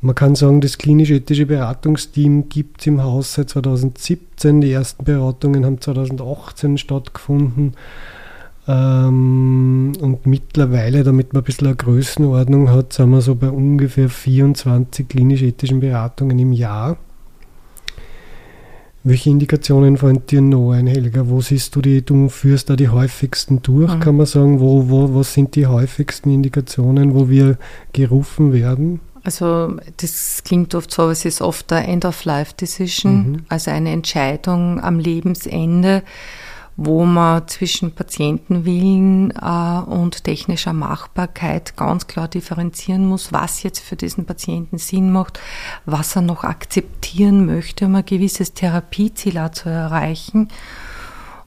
Man 0.02 0.14
kann 0.14 0.36
sagen, 0.36 0.62
das 0.62 0.78
klinisch-ethische 0.78 1.48
Beratungsteam 1.48 2.48
gibt 2.48 2.82
es 2.82 2.88
im 2.88 3.02
Haus 3.02 3.34
seit 3.34 3.50
2017. 3.50 4.62
Die 4.62 4.72
ersten 4.72 5.04
Beratungen 5.04 5.66
haben 5.66 5.82
2018 5.82 6.78
stattgefunden. 6.78 7.74
Ähm, 8.68 9.94
und 10.00 10.28
mittlerweile, 10.28 11.04
damit 11.04 11.34
man 11.34 11.42
ein 11.42 11.46
bisschen 11.46 11.68
eine 11.68 11.76
Größenordnung 11.76 12.70
hat, 12.70 12.94
sind 12.94 13.10
wir 13.10 13.22
so 13.22 13.34
bei 13.34 13.50
ungefähr 13.50 14.10
24 14.10 15.08
klinisch-ethischen 15.08 15.80
Beratungen 15.80 16.38
im 16.38 16.52
Jahr. 16.52 16.98
Welche 19.06 19.30
Indikationen 19.30 19.98
fallen 19.98 20.26
dir 20.28 20.42
noch 20.42 20.72
ein, 20.72 20.88
Helga? 20.88 21.28
Wo 21.28 21.42
siehst 21.42 21.76
du 21.76 21.82
die, 21.82 22.06
du 22.06 22.30
führst 22.30 22.70
da 22.70 22.78
die 22.78 22.88
häufigsten 22.88 23.62
durch, 23.62 23.94
mhm. 23.94 24.00
kann 24.00 24.16
man 24.16 24.26
sagen? 24.26 24.62
Wo, 24.62 24.90
wo, 24.90 25.14
was 25.14 25.34
sind 25.34 25.56
die 25.56 25.68
häufigsten 25.68 26.30
Indikationen, 26.30 27.14
wo 27.14 27.28
wir 27.28 27.58
gerufen 27.92 28.54
werden? 28.54 29.02
Also 29.26 29.78
das 29.98 30.42
klingt 30.46 30.74
oft 30.74 30.92
so, 30.92 31.04
aber 31.04 31.12
es 31.12 31.26
ist 31.26 31.42
oft 31.42 31.70
der 31.72 31.88
End-of-Life-Decision, 31.88 33.32
mhm. 33.32 33.46
also 33.50 33.72
eine 33.72 33.92
Entscheidung 33.92 34.82
am 34.82 35.00
Lebensende 35.00 36.04
wo 36.76 37.06
man 37.06 37.48
zwischen 37.48 37.94
Patientenwillen 37.94 39.32
äh, 39.32 39.90
und 39.90 40.24
technischer 40.24 40.74
Machbarkeit 40.74 41.76
ganz 41.76 42.08
klar 42.08 42.28
differenzieren 42.28 43.06
muss, 43.06 43.32
was 43.32 43.64
jetzt 43.64 43.80
für 43.80 43.96
diesen 43.96 44.26
Patienten 44.26 44.78
Sinn 44.78 45.12
macht, 45.12 45.40
was 45.86 46.16
er 46.16 46.24
noch 46.24 46.44
akzeptieren 46.44 47.46
möchte, 47.46 47.86
um 47.86 47.96
ein 47.96 48.06
gewisses 48.06 48.54
Therapieziel 48.54 49.40
zu 49.52 49.70
erreichen. 49.70 50.48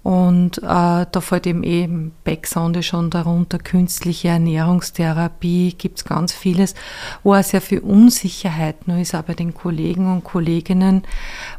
Und 0.07 0.59
äh, 0.59 0.63
da 1.11 1.21
fällt 1.21 1.49
eben 1.49 1.65
eben 1.65 2.13
Backsonde 2.23 2.85
schon 2.85 3.11
darunter, 3.11 3.59
künstliche 3.59 4.29
Ernährungstherapie, 4.29 5.75
gibt 5.77 5.99
es 5.99 6.05
ganz 6.05 6.33
vieles, 6.33 6.77
wo 7.25 7.35
auch 7.35 7.43
sehr 7.43 7.61
viel 7.61 7.81
Unsicherheit 7.81 8.87
nur 8.87 8.99
ist, 8.99 9.17
bei 9.27 9.35
den 9.35 9.53
Kollegen 9.53 10.13
und 10.13 10.23
Kolleginnen, 10.23 11.03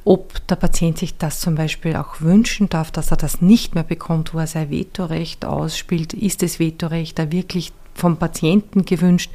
ob 0.05 0.47
der 0.47 0.55
Patient 0.55 0.97
sich 0.97 1.17
das 1.17 1.41
zum 1.41 1.55
Beispiel 1.55 1.97
auch 1.97 2.21
wünschen 2.21 2.69
darf, 2.69 2.89
dass 2.89 3.11
er 3.11 3.17
das 3.17 3.41
nicht 3.41 3.75
mehr 3.75 3.83
bekommt, 3.83 4.33
wo 4.33 4.39
er 4.39 4.47
sein 4.47 4.71
Vetorecht 4.71 5.43
ausspielt. 5.43 6.13
Ist 6.13 6.41
das 6.41 6.57
Vetorecht 6.57 7.19
da 7.19 7.33
wirklich 7.33 7.73
vom 7.95 8.15
Patienten 8.15 8.85
gewünscht? 8.85 9.29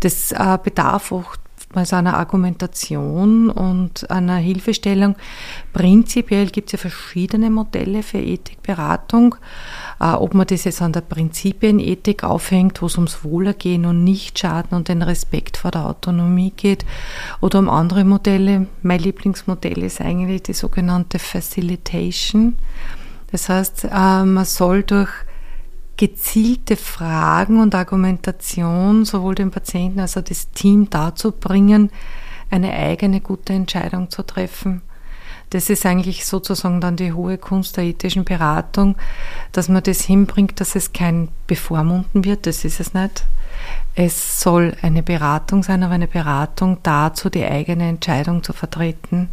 Das 0.00 0.32
äh, 0.32 0.58
bedarf 0.62 1.12
auch 1.12 1.36
also 1.76 1.96
einer 1.96 2.16
Argumentation 2.16 3.50
und 3.50 4.10
einer 4.10 4.36
Hilfestellung. 4.36 5.16
Prinzipiell 5.72 6.46
gibt 6.46 6.68
es 6.68 6.72
ja 6.72 6.78
verschiedene 6.78 7.50
Modelle 7.50 8.02
für 8.02 8.18
Ethikberatung. 8.18 9.36
Äh, 10.00 10.12
ob 10.12 10.34
man 10.34 10.46
das 10.46 10.64
jetzt 10.64 10.82
an 10.82 10.92
der 10.92 11.00
Prinzipienethik 11.02 12.24
aufhängt, 12.24 12.82
wo 12.82 12.86
es 12.86 12.96
ums 12.96 13.24
Wohlergehen 13.24 13.86
und 13.86 14.04
Nichtschaden 14.04 14.76
und 14.76 14.88
den 14.88 15.02
Respekt 15.02 15.56
vor 15.56 15.70
der 15.70 15.86
Autonomie 15.86 16.52
geht, 16.56 16.84
oder 17.40 17.58
um 17.58 17.68
andere 17.68 18.04
Modelle. 18.04 18.66
Mein 18.82 19.00
Lieblingsmodell 19.00 19.82
ist 19.82 20.00
eigentlich 20.00 20.42
die 20.42 20.52
sogenannte 20.52 21.18
Facilitation. 21.18 22.56
Das 23.30 23.48
heißt, 23.48 23.84
äh, 23.84 24.24
man 24.24 24.44
soll 24.44 24.82
durch 24.82 25.10
gezielte 25.96 26.76
Fragen 26.76 27.60
und 27.60 27.74
Argumentation 27.74 29.04
sowohl 29.04 29.34
den 29.34 29.50
Patienten 29.50 30.00
als 30.00 30.16
auch 30.16 30.22
das 30.22 30.50
Team 30.50 30.90
dazu 30.90 31.32
bringen, 31.32 31.90
eine 32.50 32.72
eigene 32.72 33.20
gute 33.20 33.52
Entscheidung 33.52 34.10
zu 34.10 34.22
treffen. 34.22 34.82
das 35.50 35.70
ist 35.70 35.86
eigentlich 35.86 36.26
sozusagen 36.26 36.80
dann 36.80 36.96
die 36.96 37.12
hohe 37.12 37.38
Kunst 37.38 37.76
der 37.76 37.84
ethischen 37.84 38.24
Beratung, 38.24 38.96
dass 39.52 39.68
man 39.68 39.82
das 39.82 40.02
hinbringt, 40.02 40.60
dass 40.60 40.74
es 40.74 40.92
kein 40.92 41.28
Bevormunden 41.46 42.24
wird, 42.24 42.46
das 42.46 42.64
ist 42.64 42.80
es 42.80 42.92
nicht. 42.92 43.24
Es 43.94 44.40
soll 44.40 44.76
eine 44.82 45.02
Beratung 45.04 45.62
sein, 45.62 45.84
aber 45.84 45.94
eine 45.94 46.08
Beratung 46.08 46.78
dazu, 46.82 47.30
die 47.30 47.44
eigene 47.44 47.88
Entscheidung 47.88 48.42
zu 48.42 48.52
vertreten. 48.52 49.28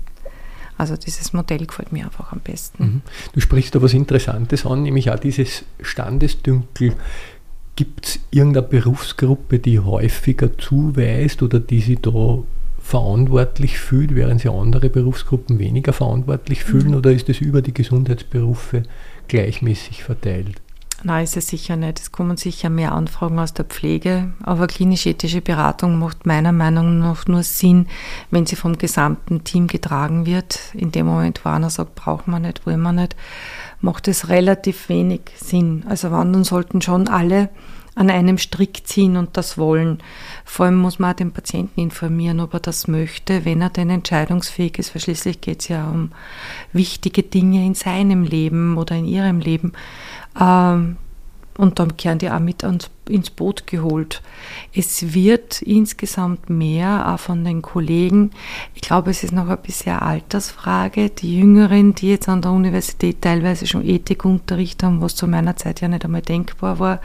Also 0.82 0.98
dieses 0.98 1.32
Modell 1.32 1.68
gefällt 1.68 1.92
mir 1.92 2.06
einfach 2.06 2.32
am 2.32 2.40
besten. 2.40 2.84
Mhm. 2.84 3.02
Du 3.34 3.40
sprichst 3.40 3.76
da 3.76 3.84
was 3.84 3.94
Interessantes 3.94 4.66
an, 4.66 4.82
nämlich 4.82 5.12
auch 5.12 5.20
dieses 5.20 5.64
Standesdünkel. 5.80 6.94
Gibt 7.76 8.08
es 8.08 8.20
irgendeine 8.32 8.66
Berufsgruppe, 8.66 9.60
die 9.60 9.80
häufiger 9.80 10.58
zuweist 10.58 11.44
oder 11.44 11.60
die 11.60 11.82
sich 11.82 12.00
da 12.02 12.40
verantwortlich 12.80 13.78
fühlt, 13.78 14.16
während 14.16 14.42
sie 14.42 14.50
andere 14.50 14.90
Berufsgruppen 14.90 15.60
weniger 15.60 15.94
verantwortlich 15.94 16.64
fühlen? 16.64 16.88
Mhm. 16.88 16.96
Oder 16.96 17.12
ist 17.12 17.30
es 17.30 17.42
über 17.42 17.62
die 17.62 17.76
Gesundheitsberufe 17.76 18.82
gleichmäßig 19.28 20.04
verteilt? 20.04 20.62
Nein, 21.03 21.24
ist 21.24 21.36
es 21.36 21.48
sicher 21.48 21.75
nicht. 21.77 22.00
Es 22.00 22.12
kommen 22.12 22.38
sicher 22.38 22.70
mehr 22.70 22.91
Anfragen 22.91 23.39
aus 23.39 23.53
der 23.53 23.65
Pflege, 23.65 24.34
aber 24.43 24.67
klinisch-ethische 24.67 25.41
Beratung 25.41 25.98
macht 25.98 26.27
meiner 26.27 26.51
Meinung 26.51 27.00
nach 27.00 27.25
nur 27.25 27.41
Sinn, 27.41 27.88
wenn 28.29 28.46
sie 28.46 28.55
vom 28.55 28.77
gesamten 28.77 29.43
Team 29.43 29.65
getragen 29.65 30.27
wird. 30.27 30.60
In 30.75 30.91
dem 30.91 31.08
Moment, 31.08 31.43
wo 31.43 31.50
einer 31.50 31.72
sagt, 31.72 31.96
brauchen 31.96 32.31
wir 32.31 32.39
nicht, 32.39 32.67
wollen 32.67 32.81
wir 32.81 32.93
nicht, 32.93 33.15
macht 33.82 34.08
es 34.08 34.30
relativ 34.30 34.90
wenig 34.90 35.22
Sinn. 35.36 35.84
Also 35.88 36.12
wandern 36.12 36.44
sollten 36.44 36.82
schon 36.82 37.08
alle 37.08 37.50
an 37.94 38.10
einem 38.10 38.38
Strick 38.38 38.88
ziehen 38.88 39.18
und 39.18 39.36
das 39.36 39.58
wollen. 39.58 40.00
Vor 40.46 40.66
allem 40.66 40.78
muss 40.78 40.98
man 40.98 41.12
auch 41.12 41.16
den 41.16 41.34
Patienten 41.34 41.82
informieren, 41.82 42.40
ob 42.40 42.54
er 42.54 42.62
das 42.62 42.88
möchte, 42.88 43.44
wenn 43.44 43.62
er 43.62 43.70
denn 43.70 43.90
entscheidungsfähig 43.90 44.80
ist, 44.80 44.96
weil 44.96 45.02
schließlich 45.02 45.42
geht 45.42 45.62
es 45.62 45.68
ja 45.68 45.90
um 45.90 46.12
wichtige 46.72 47.24
Dinge 47.24 47.66
in 47.66 47.74
seinem 47.74 48.24
Leben 48.24 48.78
oder 48.78 48.96
in 48.96 49.06
ihrem 49.06 49.40
Leben. 49.40 49.74
Ähm, 50.40 50.98
und 51.58 51.79
dann 51.79 51.98
kehren 51.98 52.20
die 52.20 52.29
auch 52.29 52.39
mit 52.39 52.63
ins 53.08 53.29
Boot 53.29 53.67
geholt. 53.67 54.22
Es 54.74 55.13
wird 55.13 55.62
insgesamt 55.62 56.50
mehr 56.50 57.13
auch 57.13 57.20
von 57.20 57.43
den 57.43 57.62
Kollegen. 57.62 58.31
Ich 58.74 58.81
glaube, 58.81 59.12
es 59.12 59.24
ist 59.24 59.34
noch 59.34 59.48
ein 59.48 59.62
bisschen 59.62 59.93
eine 59.93 60.01
Altersfrage. 60.01 61.10
Die 61.10 61.39
Jüngeren, 61.39 61.93
die 61.93 62.10
jetzt 62.10 62.29
an 62.29 62.41
der 62.41 62.51
Universität 62.51 63.22
teilweise 63.22 63.67
schon 63.67 63.86
Ethikunterricht 63.86 64.81
haben, 64.84 65.01
was 65.01 65.15
zu 65.15 65.27
meiner 65.27 65.55
Zeit 65.55 65.81
ja 65.81 65.88
nicht 65.88 66.05
einmal 66.05 66.22
denkbar 66.22 66.79
war, 66.79 67.01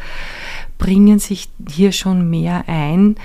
bringen 0.79 1.19
sich 1.19 1.49
hier 1.69 1.93
schon 1.93 2.31
mehr 2.31 2.65
ein 2.67 3.17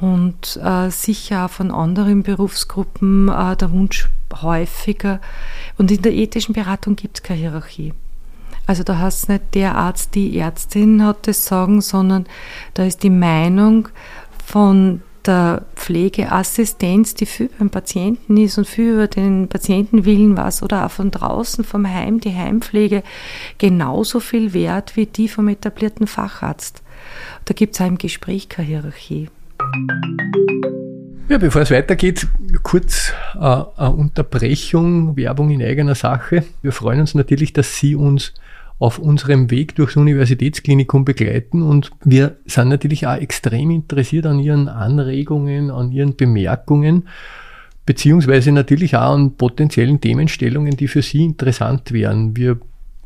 und 0.00 0.58
äh, 0.62 0.90
sicher 0.90 1.46
auch 1.46 1.50
von 1.50 1.70
anderen 1.70 2.22
Berufsgruppen 2.22 3.28
äh, 3.28 3.56
der 3.56 3.70
Wunsch 3.72 4.08
häufiger. 4.42 5.20
Und 5.78 5.90
in 5.90 6.02
der 6.02 6.12
ethischen 6.12 6.54
Beratung 6.54 6.96
gibt 6.96 7.18
es 7.18 7.22
keine 7.22 7.40
Hierarchie. 7.40 7.92
Also 8.66 8.82
da 8.82 8.98
heißt 8.98 9.28
nicht 9.28 9.54
der 9.54 9.76
Arzt, 9.76 10.14
die 10.14 10.36
Ärztin 10.38 11.04
hat 11.04 11.28
das 11.28 11.44
Sagen, 11.44 11.80
sondern 11.80 12.26
da 12.74 12.84
ist 12.84 13.02
die 13.02 13.10
Meinung 13.10 13.88
von 14.44 15.02
der 15.24 15.62
Pflegeassistenz, 15.74 17.14
die 17.14 17.26
viel 17.26 17.50
beim 17.58 17.70
Patienten 17.70 18.36
ist 18.36 18.58
und 18.58 18.66
viel 18.66 18.94
über 18.94 19.08
den 19.08 19.48
Patientenwillen 19.48 20.36
was 20.36 20.62
oder 20.62 20.86
auch 20.86 20.90
von 20.90 21.10
draußen 21.10 21.64
vom 21.64 21.86
Heim, 21.86 22.20
die 22.20 22.34
Heimpflege, 22.34 23.02
genauso 23.58 24.20
viel 24.20 24.52
wert 24.54 24.96
wie 24.96 25.06
die 25.06 25.28
vom 25.28 25.48
etablierten 25.48 26.06
Facharzt. 26.06 26.82
Da 27.44 27.54
gibt 27.54 27.74
es 27.74 27.80
auch 27.80 27.86
im 27.86 27.98
Gespräch 27.98 28.48
keine 28.48 28.68
Hierarchie. 28.68 29.28
Ja, 31.28 31.38
bevor 31.38 31.62
es 31.62 31.72
weitergeht, 31.72 32.28
kurz 32.62 33.12
äh, 33.34 33.38
eine 33.40 33.90
Unterbrechung, 33.90 35.16
Werbung 35.16 35.50
in 35.50 35.60
eigener 35.60 35.96
Sache. 35.96 36.44
Wir 36.62 36.70
freuen 36.70 37.00
uns 37.00 37.16
natürlich, 37.16 37.52
dass 37.52 37.76
Sie 37.76 37.96
uns 37.96 38.32
auf 38.78 38.98
unserem 38.98 39.50
Weg 39.50 39.74
durchs 39.74 39.96
Universitätsklinikum 39.96 41.04
begleiten 41.04 41.62
und 41.62 41.90
wir 42.04 42.36
sind 42.44 42.68
natürlich 42.68 43.06
auch 43.06 43.16
extrem 43.16 43.70
interessiert 43.70 44.26
an 44.26 44.38
Ihren 44.38 44.68
Anregungen, 44.68 45.70
an 45.70 45.92
Ihren 45.92 46.16
Bemerkungen, 46.16 47.08
beziehungsweise 47.86 48.52
natürlich 48.52 48.96
auch 48.96 49.14
an 49.14 49.36
potenziellen 49.36 50.00
Themenstellungen, 50.00 50.76
die 50.76 50.88
für 50.88 51.02
Sie 51.02 51.24
interessant 51.24 51.92
wären. 51.92 52.36
Wir 52.36 52.58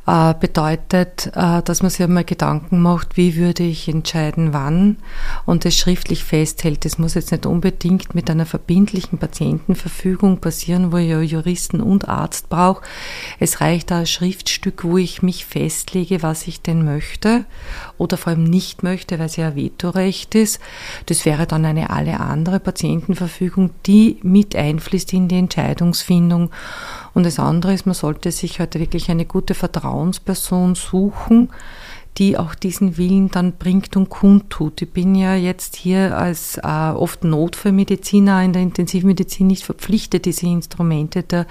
Äh, 0.07 0.35
bedeutet, 0.39 1.33
äh, 1.35 1.63
dass 1.63 1.83
man 1.83 1.91
sich 1.91 2.05
einmal 2.05 2.23
Gedanken 2.23 2.81
macht, 2.81 3.17
wie 3.17 3.35
würde 3.35 3.65
ich 3.65 3.89
entscheiden, 3.89 4.53
wann 4.53 4.99
und 5.47 5.67
es 5.67 5.77
schriftlich 5.77 6.23
festhält. 6.23 6.85
Das 6.85 6.99
muss 6.99 7.15
jetzt 7.15 7.33
nicht 7.33 7.45
unbedingt 7.45 8.15
mit 8.15 8.31
einer 8.31 8.47
verbindlichen 8.47 9.19
Patientenverfügung 9.19 10.39
passieren, 10.39 10.93
wo 10.93 10.99
ich 10.99 11.09
ja 11.09 11.21
Juristen 11.21 11.81
und 11.81 12.09
Arzt 12.09 12.49
brauche. 12.49 12.85
Es 13.41 13.61
reicht 13.61 13.91
ein 13.91 14.07
Schriftstück, 14.07 14.85
wo 14.85 14.97
ich 14.97 15.23
mich 15.23 15.45
festlege, 15.45 16.23
was 16.23 16.47
ich 16.47 16.63
denn 16.63 16.85
möchte 16.85 17.45
oder 17.99 18.17
vor 18.17 18.33
allem 18.33 18.45
nicht 18.45 18.85
möchte, 18.85 19.19
weil 19.19 19.27
es 19.27 19.35
ja 19.35 19.57
Vetorecht 19.57 20.37
ist. 20.37 20.61
Das 21.07 21.25
wäre 21.25 21.49
dann 21.49 21.65
eine 21.65 21.91
alle 21.91 22.21
andere 22.21 22.61
Patientenverfügung, 22.61 23.71
die 23.87 24.21
mit 24.23 24.55
einfließt 24.55 25.13
in 25.15 25.27
die 25.27 25.39
Entscheidungsfindung. 25.39 26.51
Und 27.17 27.25
das 27.25 27.39
andere 27.39 27.73
ist, 27.73 27.87
man 27.87 27.95
sollte 27.95 28.31
sich 28.31 28.61
heute 28.61 28.79
halt 28.79 28.81
wirklich 28.81 29.11
eine 29.11 29.25
gute 29.25 29.55
Vertrauensperson 29.55 30.75
suchen, 30.75 31.49
die 32.19 32.37
auch 32.37 32.55
diesen 32.55 32.99
Willen 32.99 33.31
dann 33.31 33.55
bringt 33.55 33.97
und 33.97 34.11
kundtut. 34.11 34.83
Ich 34.83 34.91
bin 34.91 35.15
ja 35.15 35.35
jetzt 35.35 35.77
hier 35.77 36.15
als 36.15 36.59
äh, 36.59 36.61
oft 36.67 37.25
Notfallmediziner 37.25 38.43
in 38.43 38.53
der 38.53 38.61
Intensivmedizin 38.61 39.47
nicht 39.47 39.65
verpflichtet, 39.65 40.27
diese 40.27 40.45
Instrumente 40.45 41.23
der 41.23 41.47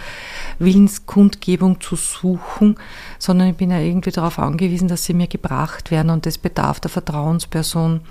Willenskundgebung 0.60 1.82
zu 1.82 1.96
suchen, 1.96 2.76
sondern 3.20 3.50
ich 3.50 3.56
bin 3.56 3.72
ja 3.72 3.80
irgendwie 3.80 4.12
darauf 4.12 4.40
angewiesen, 4.40 4.88
dass 4.88 5.06
sie 5.06 5.14
mir 5.14 5.28
gebracht 5.28 5.92
werden 5.92 6.10
und 6.10 6.26
das 6.26 6.38
bedarf 6.38 6.80
der 6.80 6.92
Vertrauensperson. 6.92 8.02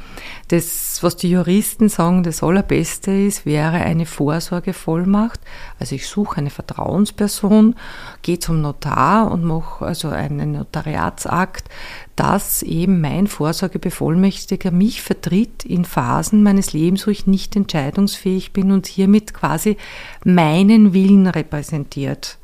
Das, 0.49 0.99
was 1.03 1.17
die 1.17 1.31
Juristen 1.31 1.89
sagen, 1.89 2.23
das 2.23 2.43
Allerbeste 2.43 3.11
ist, 3.11 3.47
wäre 3.47 3.77
eine 3.77 4.07
Vorsorgevollmacht. 4.07 5.41
Also 5.79 5.95
ich 5.95 6.07
suche 6.09 6.39
eine 6.39 6.51
Vertrauensperson, 6.51 7.75
gehe 8.23 8.39
zum 8.39 8.61
Notar 8.61 9.31
und 9.31 9.45
mache 9.45 9.85
also 9.85 10.09
einen 10.09 10.53
Notariatsakt, 10.53 11.69
dass 12.17 12.63
eben 12.63 13.01
mein 13.01 13.27
Vorsorgebevollmächtiger 13.27 14.71
mich 14.71 15.03
vertritt 15.03 15.65
in 15.65 15.85
Phasen 15.85 16.43
meines 16.43 16.73
Lebens, 16.73 17.07
wo 17.07 17.11
ich 17.11 17.27
nicht 17.27 17.57
entscheidungsfähig 17.57 18.53
bin 18.53 18.71
und 18.71 18.87
hiermit 18.87 19.35
quasi 19.35 19.77
meinen 20.25 20.93
Willen 20.93 21.27
repräsentiert. 21.27 22.39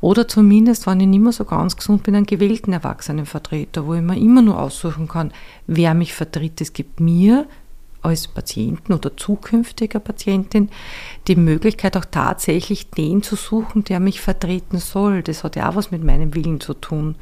Oder 0.00 0.28
zumindest, 0.28 0.86
wenn 0.86 1.00
ich 1.00 1.06
nicht 1.06 1.22
mehr 1.22 1.32
so 1.32 1.44
ganz 1.44 1.76
gesund 1.76 2.02
bin, 2.02 2.14
einen 2.14 2.26
gewählten 2.26 2.72
Erwachsenenvertreter, 2.72 3.86
wo 3.86 3.94
ich 3.94 4.02
mir 4.02 4.18
immer 4.18 4.42
nur 4.42 4.60
aussuchen 4.60 5.08
kann, 5.08 5.32
wer 5.66 5.94
mich 5.94 6.14
vertritt. 6.14 6.60
Es 6.60 6.72
gibt 6.72 7.00
mir 7.00 7.46
als 8.02 8.28
Patienten 8.28 8.92
oder 8.92 9.16
zukünftiger 9.16 9.98
Patientin 9.98 10.68
die 11.26 11.34
Möglichkeit 11.34 11.96
auch 11.96 12.04
tatsächlich 12.04 12.90
den 12.90 13.22
zu 13.22 13.34
suchen, 13.34 13.84
der 13.84 14.00
mich 14.00 14.20
vertreten 14.20 14.78
soll. 14.78 15.22
Das 15.22 15.42
hat 15.42 15.56
ja 15.56 15.68
auch 15.68 15.74
was 15.74 15.90
mit 15.90 16.04
meinem 16.04 16.34
Willen 16.34 16.60
zu 16.60 16.74
tun. 16.74 17.16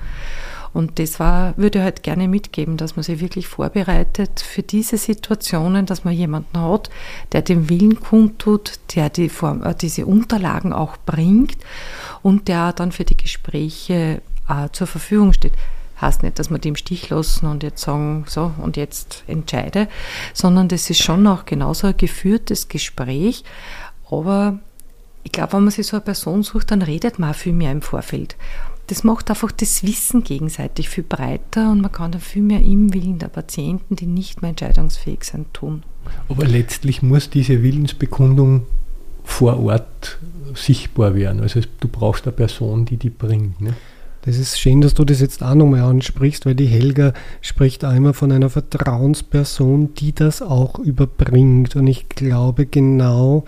Und 0.74 0.98
das 0.98 1.20
war, 1.20 1.56
würde 1.56 1.78
ich 1.78 1.84
halt 1.84 2.02
gerne 2.02 2.26
mitgeben, 2.26 2.76
dass 2.76 2.96
man 2.96 3.04
sich 3.04 3.20
wirklich 3.20 3.46
vorbereitet 3.46 4.40
für 4.40 4.62
diese 4.62 4.98
Situationen, 4.98 5.86
dass 5.86 6.04
man 6.04 6.12
jemanden 6.12 6.60
hat, 6.60 6.90
der 7.30 7.42
den 7.42 7.70
Willen 7.70 8.00
kundtut, 8.00 8.80
der 8.94 9.08
die 9.08 9.28
Form, 9.28 9.62
äh, 9.62 9.74
diese 9.74 10.04
Unterlagen 10.04 10.72
auch 10.72 10.96
bringt 11.06 11.56
und 12.22 12.48
der 12.48 12.72
dann 12.72 12.90
für 12.90 13.04
die 13.04 13.16
Gespräche 13.16 14.20
äh, 14.48 14.68
zur 14.72 14.88
Verfügung 14.88 15.32
steht. 15.32 15.52
Heißt 16.00 16.24
nicht, 16.24 16.40
dass 16.40 16.50
wir 16.50 16.58
die 16.58 16.70
im 16.70 16.76
Stich 16.76 17.08
lassen 17.08 17.46
und 17.46 17.62
jetzt 17.62 17.80
sagen, 17.80 18.24
so, 18.26 18.52
und 18.58 18.76
jetzt 18.76 19.22
entscheide, 19.28 19.86
sondern 20.32 20.66
das 20.66 20.90
ist 20.90 21.00
schon 21.00 21.24
auch 21.28 21.44
genauso 21.44 21.86
ein 21.86 21.96
geführtes 21.96 22.68
Gespräch. 22.68 23.44
Aber 24.10 24.58
ich 25.22 25.30
glaube, 25.30 25.52
wenn 25.52 25.64
man 25.64 25.70
sich 25.70 25.86
so 25.86 25.96
eine 25.96 26.04
Person 26.04 26.42
sucht, 26.42 26.72
dann 26.72 26.82
redet 26.82 27.20
man 27.20 27.30
auch 27.30 27.36
viel 27.36 27.52
mehr 27.52 27.70
im 27.70 27.80
Vorfeld. 27.80 28.34
Das 28.86 29.02
macht 29.02 29.30
einfach 29.30 29.50
das 29.50 29.82
Wissen 29.82 30.24
gegenseitig 30.24 30.88
viel 30.88 31.04
breiter 31.04 31.70
und 31.72 31.80
man 31.80 31.90
kann 31.90 32.12
dann 32.12 32.20
viel 32.20 32.42
mehr 32.42 32.60
im 32.60 32.92
Willen 32.92 33.18
der 33.18 33.28
Patienten, 33.28 33.96
die 33.96 34.06
nicht 34.06 34.42
mehr 34.42 34.50
entscheidungsfähig 34.50 35.24
sind, 35.24 35.54
tun. 35.54 35.82
Aber 36.28 36.44
letztlich 36.44 37.02
muss 37.02 37.30
diese 37.30 37.62
Willensbekundung 37.62 38.66
vor 39.24 39.58
Ort 39.58 40.18
sichtbar 40.54 41.14
werden. 41.14 41.40
Also 41.40 41.60
du 41.80 41.88
brauchst 41.88 42.24
eine 42.26 42.32
Person, 42.32 42.84
die 42.84 42.98
die 42.98 43.10
bringt. 43.10 43.60
Ne? 43.60 43.74
Das 44.22 44.38
ist 44.38 44.58
schön, 44.58 44.80
dass 44.80 44.94
du 44.94 45.04
das 45.04 45.20
jetzt 45.20 45.42
auch 45.42 45.54
nochmal 45.54 45.82
ansprichst, 45.82 46.46
weil 46.46 46.54
die 46.54 46.66
Helga 46.66 47.12
spricht 47.42 47.84
einmal 47.84 48.14
von 48.14 48.32
einer 48.32 48.48
Vertrauensperson, 48.48 49.94
die 49.94 50.14
das 50.14 50.40
auch 50.40 50.78
überbringt. 50.78 51.76
Und 51.76 51.86
ich 51.86 52.08
glaube 52.08 52.64
genau, 52.64 53.44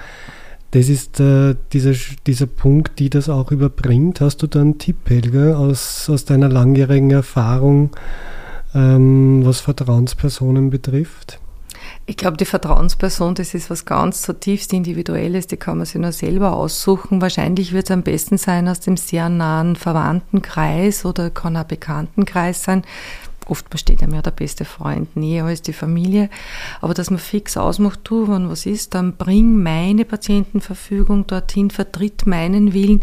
das 0.72 0.88
ist 0.88 1.20
äh, 1.20 1.55
dieser, 1.72 1.92
dieser 2.26 2.46
Punkt, 2.46 2.98
die 2.98 3.11
das 3.11 3.29
auch 3.29 3.50
überbringt. 3.50 4.20
Hast 4.20 4.42
du 4.42 4.46
da 4.46 4.61
einen 4.61 4.79
Tipp, 4.79 5.09
Helga, 5.09 5.57
aus, 5.57 6.11
aus 6.11 6.24
deiner 6.24 6.48
langjährigen 6.48 7.11
Erfahrung, 7.11 7.90
ähm, 8.74 9.42
was 9.44 9.61
Vertrauenspersonen 9.61 10.70
betrifft? 10.70 11.38
Ich 12.09 12.16
glaube, 12.16 12.37
die 12.37 12.44
Vertrauensperson, 12.44 13.35
das 13.35 13.55
ist 13.55 13.68
was 13.68 13.85
ganz 13.85 14.22
zutiefst 14.22 14.72
Individuelles, 14.72 15.46
die 15.46 15.57
kann 15.57 15.79
man 15.79 15.87
sich 15.87 16.00
nur 16.00 16.12
selber 16.12 16.55
aussuchen. 16.55 17.20
Wahrscheinlich 17.20 17.72
wird 17.72 17.87
es 17.87 17.90
am 17.90 18.02
besten 18.02 18.38
sein 18.38 18.68
aus 18.68 18.81
dem 18.81 18.96
sehr 18.96 19.29
nahen 19.29 19.76
Verwandtenkreis 19.76 21.05
oder 21.05 21.31
kann 21.31 21.57
auch 21.57 21.64
Bekanntenkreis 21.64 22.62
sein 22.62 22.83
oft 23.47 23.71
besteht 23.71 24.03
einem 24.03 24.15
ja 24.15 24.23
der 24.23 24.31
beste 24.33 24.65
Freund 24.65 25.17
näher 25.17 25.45
als 25.45 25.63
die 25.63 25.73
Familie, 25.73 26.29
aber 26.81 26.95
dass 26.95 27.11
man 27.11 27.19
fix 27.19 27.57
ausmacht, 27.57 28.01
du, 28.05 28.29
wenn 28.29 28.49
was 28.49 28.67
ist, 28.67 28.95
dann 28.95 29.17
bring 29.17 29.63
meine 29.63 30.05
Patientenverfügung 30.05 31.27
dorthin, 31.27 31.71
vertritt 31.71 32.27
meinen 32.27 32.73
Willen. 32.73 33.03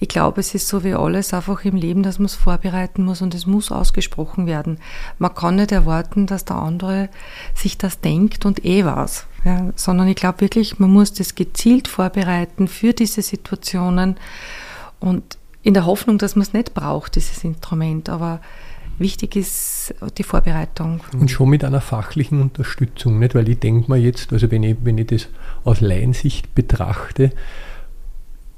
Ich 0.00 0.08
glaube, 0.08 0.40
es 0.40 0.54
ist 0.54 0.68
so 0.68 0.84
wie 0.84 0.94
alles 0.94 1.32
einfach 1.34 1.64
im 1.64 1.76
Leben, 1.76 2.02
dass 2.02 2.18
man 2.18 2.26
es 2.26 2.34
vorbereiten 2.34 3.04
muss 3.04 3.22
und 3.22 3.34
es 3.34 3.46
muss 3.46 3.72
ausgesprochen 3.72 4.46
werden. 4.46 4.78
Man 5.18 5.34
kann 5.34 5.56
nicht 5.56 5.72
erwarten, 5.72 6.26
dass 6.26 6.44
der 6.44 6.56
andere 6.56 7.08
sich 7.54 7.78
das 7.78 8.00
denkt 8.00 8.44
und 8.46 8.64
eh 8.64 8.84
was. 8.84 9.26
Ja, 9.44 9.70
sondern 9.76 10.08
ich 10.08 10.16
glaube 10.16 10.40
wirklich, 10.40 10.78
man 10.80 10.90
muss 10.90 11.12
das 11.12 11.36
gezielt 11.36 11.86
vorbereiten 11.86 12.66
für 12.66 12.92
diese 12.92 13.22
Situationen 13.22 14.16
und 14.98 15.38
in 15.62 15.74
der 15.74 15.86
Hoffnung, 15.86 16.18
dass 16.18 16.34
man 16.34 16.42
es 16.42 16.52
nicht 16.52 16.74
braucht, 16.74 17.14
dieses 17.14 17.44
Instrument, 17.44 18.08
aber 18.08 18.40
Wichtig 18.98 19.36
ist 19.36 19.94
die 20.16 20.24
Vorbereitung. 20.24 21.00
Und 21.18 21.30
schon 21.30 21.50
mit 21.50 21.64
einer 21.64 21.80
fachlichen 21.80 22.40
Unterstützung, 22.42 23.18
nicht? 23.18 23.34
Weil 23.34 23.48
ich 23.48 23.60
denke 23.60 23.90
mir 23.90 23.98
jetzt, 23.98 24.32
also 24.32 24.50
wenn 24.50 24.64
ich, 24.64 24.76
wenn 24.82 24.98
ich 24.98 25.06
das 25.06 25.28
aus 25.64 25.80
Laiensicht 25.80 26.54
betrachte, 26.54 27.30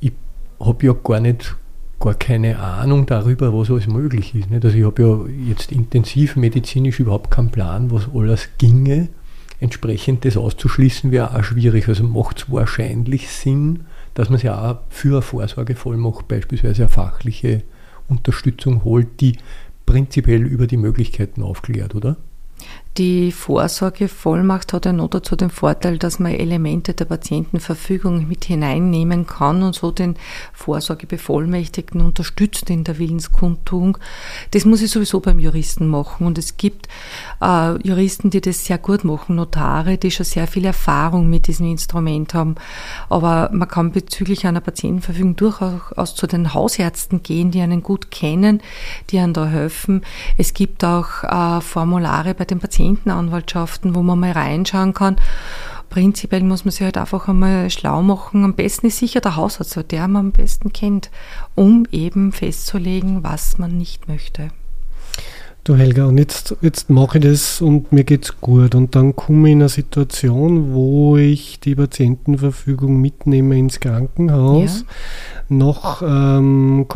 ich 0.00 0.12
habe 0.58 0.86
ja 0.86 0.92
gar 0.94 1.20
nicht 1.20 1.56
gar 2.00 2.14
keine 2.14 2.58
Ahnung 2.58 3.04
darüber, 3.04 3.52
was 3.52 3.70
alles 3.70 3.86
möglich 3.86 4.34
ist. 4.34 4.50
Nicht? 4.50 4.64
Also 4.64 4.76
ich 4.76 4.84
habe 4.84 5.02
ja 5.02 5.48
jetzt 5.48 5.70
intensiv 5.70 6.34
medizinisch 6.34 6.98
überhaupt 6.98 7.30
keinen 7.30 7.50
Plan, 7.50 7.90
was 7.90 8.08
alles 8.14 8.48
ginge. 8.56 9.08
Entsprechend 9.60 10.24
das 10.24 10.38
auszuschließen 10.38 11.10
wäre 11.10 11.36
auch 11.36 11.44
schwierig. 11.44 11.86
Also 11.88 12.04
macht 12.04 12.38
es 12.38 12.50
wahrscheinlich 12.50 13.28
Sinn, 13.28 13.80
dass 14.14 14.30
man 14.30 14.38
sich 14.38 14.48
auch 14.48 14.78
für 14.88 15.12
eine 15.12 15.22
Vorsorgevollmacht 15.22 16.26
beispielsweise 16.26 16.84
eine 16.84 16.88
fachliche 16.88 17.62
Unterstützung 18.08 18.82
holt, 18.84 19.20
die 19.20 19.36
prinzipiell 19.90 20.46
über 20.46 20.68
die 20.68 20.76
Möglichkeiten 20.76 21.42
aufklärt, 21.42 21.96
oder? 21.96 22.16
Die 22.98 23.30
Vorsorgevollmacht 23.30 24.72
hat 24.72 24.84
ja 24.84 24.92
noch 24.92 25.08
dazu 25.08 25.36
den 25.36 25.50
Vorteil, 25.50 25.96
dass 25.96 26.18
man 26.18 26.32
Elemente 26.32 26.92
der 26.92 27.04
Patientenverfügung 27.04 28.26
mit 28.26 28.44
hineinnehmen 28.44 29.26
kann 29.26 29.62
und 29.62 29.76
so 29.76 29.92
den 29.92 30.16
Vorsorgebevollmächtigten 30.52 32.00
unterstützt 32.00 32.68
in 32.68 32.82
der 32.82 32.98
Willenskundtung. 32.98 33.96
Das 34.50 34.64
muss 34.64 34.82
ich 34.82 34.90
sowieso 34.90 35.20
beim 35.20 35.38
Juristen 35.38 35.86
machen. 35.86 36.26
Und 36.26 36.36
es 36.36 36.56
gibt 36.56 36.88
äh, 37.40 37.76
Juristen, 37.86 38.30
die 38.30 38.40
das 38.40 38.64
sehr 38.64 38.78
gut 38.78 39.04
machen, 39.04 39.36
Notare, 39.36 39.96
die 39.96 40.10
schon 40.10 40.26
sehr 40.26 40.48
viel 40.48 40.64
Erfahrung 40.64 41.30
mit 41.30 41.46
diesem 41.46 41.70
Instrument 41.70 42.34
haben. 42.34 42.56
Aber 43.08 43.50
man 43.52 43.68
kann 43.68 43.92
bezüglich 43.92 44.48
einer 44.48 44.60
Patientenverfügung 44.60 45.36
durchaus 45.36 46.16
zu 46.16 46.26
den 46.26 46.54
Hausärzten 46.54 47.22
gehen, 47.22 47.52
die 47.52 47.60
einen 47.60 47.84
gut 47.84 48.10
kennen, 48.10 48.60
die 49.10 49.20
einen 49.20 49.32
da 49.32 49.46
helfen. 49.46 50.02
Es 50.36 50.54
gibt 50.54 50.84
auch 50.84 51.22
äh, 51.22 51.60
Formulare 51.60 52.34
bei 52.34 52.44
den 52.44 52.58
Patientenanwaltschaften, 52.96 53.94
wo 53.94 54.02
man 54.02 54.20
mal 54.20 54.32
reinschauen 54.32 54.94
kann. 54.94 55.16
Prinzipiell 55.88 56.42
muss 56.42 56.64
man 56.64 56.72
sich 56.72 56.82
halt 56.82 56.98
einfach 56.98 57.28
einmal 57.28 57.68
schlau 57.70 58.02
machen. 58.02 58.44
Am 58.44 58.54
besten 58.54 58.86
ist 58.86 58.98
sicher 58.98 59.20
der 59.20 59.36
Hausarzt, 59.36 59.90
der 59.90 60.06
man 60.08 60.26
am 60.26 60.32
besten 60.32 60.72
kennt, 60.72 61.10
um 61.54 61.86
eben 61.90 62.32
festzulegen, 62.32 63.24
was 63.24 63.58
man 63.58 63.76
nicht 63.76 64.06
möchte. 64.08 64.50
Du 65.62 65.76
Helga, 65.76 66.06
und 66.06 66.16
jetzt, 66.16 66.56
jetzt 66.62 66.88
mache 66.88 67.18
ich 67.18 67.24
das 67.24 67.60
und 67.60 67.92
mir 67.92 68.04
geht's 68.04 68.40
gut. 68.40 68.74
Und 68.74 68.94
dann 68.94 69.14
komme 69.14 69.48
ich 69.48 69.52
in 69.52 69.60
eine 69.60 69.68
Situation, 69.68 70.72
wo 70.72 71.18
ich 71.18 71.60
die 71.60 71.74
Patientenverfügung 71.74 72.98
mitnehme 72.98 73.58
ins 73.58 73.78
Krankenhaus. 73.78 74.80
Ja. 74.80 75.56
Noch 75.56 76.02
ähm, 76.02 76.86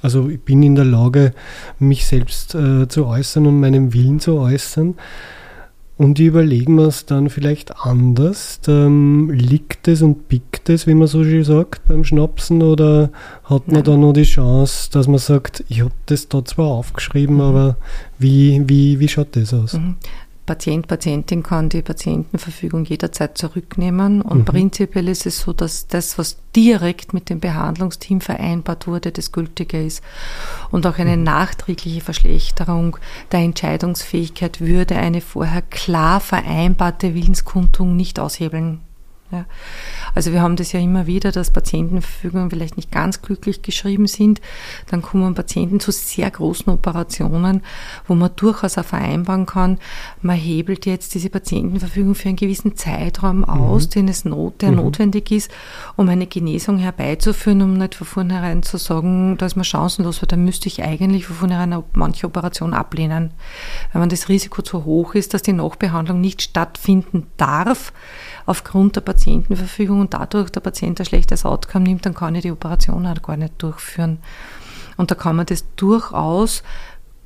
also 0.00 0.28
ich 0.28 0.40
bin 0.40 0.62
in 0.62 0.76
der 0.76 0.86
Lage, 0.86 1.34
mich 1.78 2.06
selbst 2.06 2.54
äh, 2.54 2.88
zu 2.88 3.06
äußern 3.06 3.46
und 3.46 3.60
meinen 3.60 3.92
Willen 3.92 4.18
zu 4.18 4.38
äußern. 4.38 4.94
Und 5.98 6.18
die 6.18 6.26
überlegen 6.26 6.74
wir 6.76 6.88
es 6.88 7.06
dann 7.06 7.30
vielleicht 7.30 7.74
anders. 7.84 8.60
Ähm, 8.68 9.30
liegt 9.30 9.88
es 9.88 10.02
und 10.02 10.28
pickt 10.28 10.68
es, 10.68 10.86
wie 10.86 10.94
man 10.94 11.08
so 11.08 11.24
schön 11.24 11.42
sagt, 11.42 11.86
beim 11.86 12.04
Schnapsen? 12.04 12.62
Oder 12.62 13.10
hat 13.44 13.66
man 13.66 13.76
Nein. 13.76 13.84
da 13.84 13.96
noch 13.96 14.12
die 14.12 14.24
Chance, 14.24 14.90
dass 14.92 15.08
man 15.08 15.18
sagt, 15.18 15.64
ich 15.68 15.80
habe 15.80 15.92
das 16.04 16.28
da 16.28 16.44
zwar 16.44 16.66
aufgeschrieben, 16.66 17.36
mhm. 17.36 17.40
aber 17.40 17.76
wie, 18.18 18.62
wie, 18.66 19.00
wie 19.00 19.08
schaut 19.08 19.36
das 19.36 19.54
aus? 19.54 19.72
Mhm. 19.72 19.96
Patient, 20.46 20.86
Patientin 20.86 21.42
kann 21.42 21.68
die 21.68 21.82
Patientenverfügung 21.82 22.84
jederzeit 22.84 23.36
zurücknehmen. 23.36 24.22
Und 24.22 24.38
mhm. 24.38 24.44
prinzipiell 24.44 25.08
ist 25.08 25.26
es 25.26 25.40
so, 25.40 25.52
dass 25.52 25.88
das, 25.88 26.16
was 26.18 26.38
direkt 26.54 27.12
mit 27.12 27.28
dem 27.28 27.40
Behandlungsteam 27.40 28.20
vereinbart 28.20 28.86
wurde, 28.86 29.12
das 29.12 29.32
Gültige 29.32 29.84
ist. 29.84 30.02
Und 30.70 30.86
auch 30.86 30.98
eine 30.98 31.16
mhm. 31.16 31.24
nachträgliche 31.24 32.00
Verschlechterung 32.00 32.96
der 33.32 33.40
Entscheidungsfähigkeit 33.40 34.60
würde 34.60 34.96
eine 34.96 35.20
vorher 35.20 35.62
klar 35.62 36.20
vereinbarte 36.20 37.14
Willenskundung 37.14 37.96
nicht 37.96 38.18
aushebeln. 38.18 38.85
Ja. 39.32 39.44
Also 40.14 40.32
wir 40.32 40.40
haben 40.40 40.56
das 40.56 40.72
ja 40.72 40.78
immer 40.78 41.06
wieder, 41.06 41.32
dass 41.32 41.50
Patientenverfügungen 41.50 42.50
vielleicht 42.50 42.76
nicht 42.76 42.92
ganz 42.92 43.22
glücklich 43.22 43.62
geschrieben 43.62 44.06
sind. 44.06 44.40
Dann 44.88 45.02
kommen 45.02 45.34
Patienten 45.34 45.80
zu 45.80 45.90
sehr 45.90 46.30
großen 46.30 46.72
Operationen, 46.72 47.62
wo 48.06 48.14
man 48.14 48.30
durchaus 48.36 48.78
auch 48.78 48.84
vereinbaren 48.84 49.46
kann, 49.46 49.78
man 50.22 50.36
hebelt 50.36 50.86
jetzt 50.86 51.14
diese 51.14 51.30
Patientenverfügung 51.30 52.14
für 52.14 52.28
einen 52.28 52.36
gewissen 52.36 52.76
Zeitraum 52.76 53.44
aus, 53.44 53.86
mhm. 53.86 53.90
den 53.90 54.08
es 54.08 54.24
not, 54.24 54.62
der 54.62 54.70
mhm. 54.70 54.76
notwendig 54.76 55.30
ist, 55.30 55.50
um 55.96 56.08
eine 56.08 56.26
Genesung 56.26 56.78
herbeizuführen, 56.78 57.62
um 57.62 57.74
nicht 57.74 57.94
von 57.94 58.06
vornherein 58.06 58.62
zu 58.62 58.76
sagen, 58.76 59.36
da 59.38 59.46
ist 59.46 59.56
man 59.56 59.64
chancenlos, 59.64 60.22
weil 60.22 60.28
dann 60.28 60.44
müsste 60.44 60.68
ich 60.68 60.82
eigentlich 60.82 61.26
von 61.26 61.36
vornherein 61.36 61.82
manche 61.94 62.26
Operation 62.26 62.74
ablehnen. 62.74 63.32
Wenn 63.92 64.08
das 64.08 64.28
Risiko 64.28 64.62
zu 64.62 64.84
hoch 64.84 65.14
ist, 65.14 65.34
dass 65.34 65.42
die 65.42 65.52
Nachbehandlung 65.52 66.20
nicht 66.20 66.42
stattfinden 66.42 67.26
darf, 67.36 67.92
aufgrund 68.46 68.96
der 68.96 69.02
Patientenverfügung 69.02 70.00
und 70.00 70.14
dadurch 70.14 70.50
der 70.50 70.60
Patient 70.60 70.98
ein 71.00 71.06
schlechtes 71.06 71.44
Outcome 71.44 71.84
nimmt, 71.84 72.06
dann 72.06 72.14
kann 72.14 72.34
ich 72.34 72.42
die 72.42 72.52
Operation 72.52 73.06
auch 73.06 73.22
gar 73.22 73.36
nicht 73.36 73.54
durchführen. 73.58 74.18
Und 74.96 75.10
da 75.10 75.14
kann 75.14 75.36
man 75.36 75.46
das 75.46 75.64
durchaus 75.76 76.62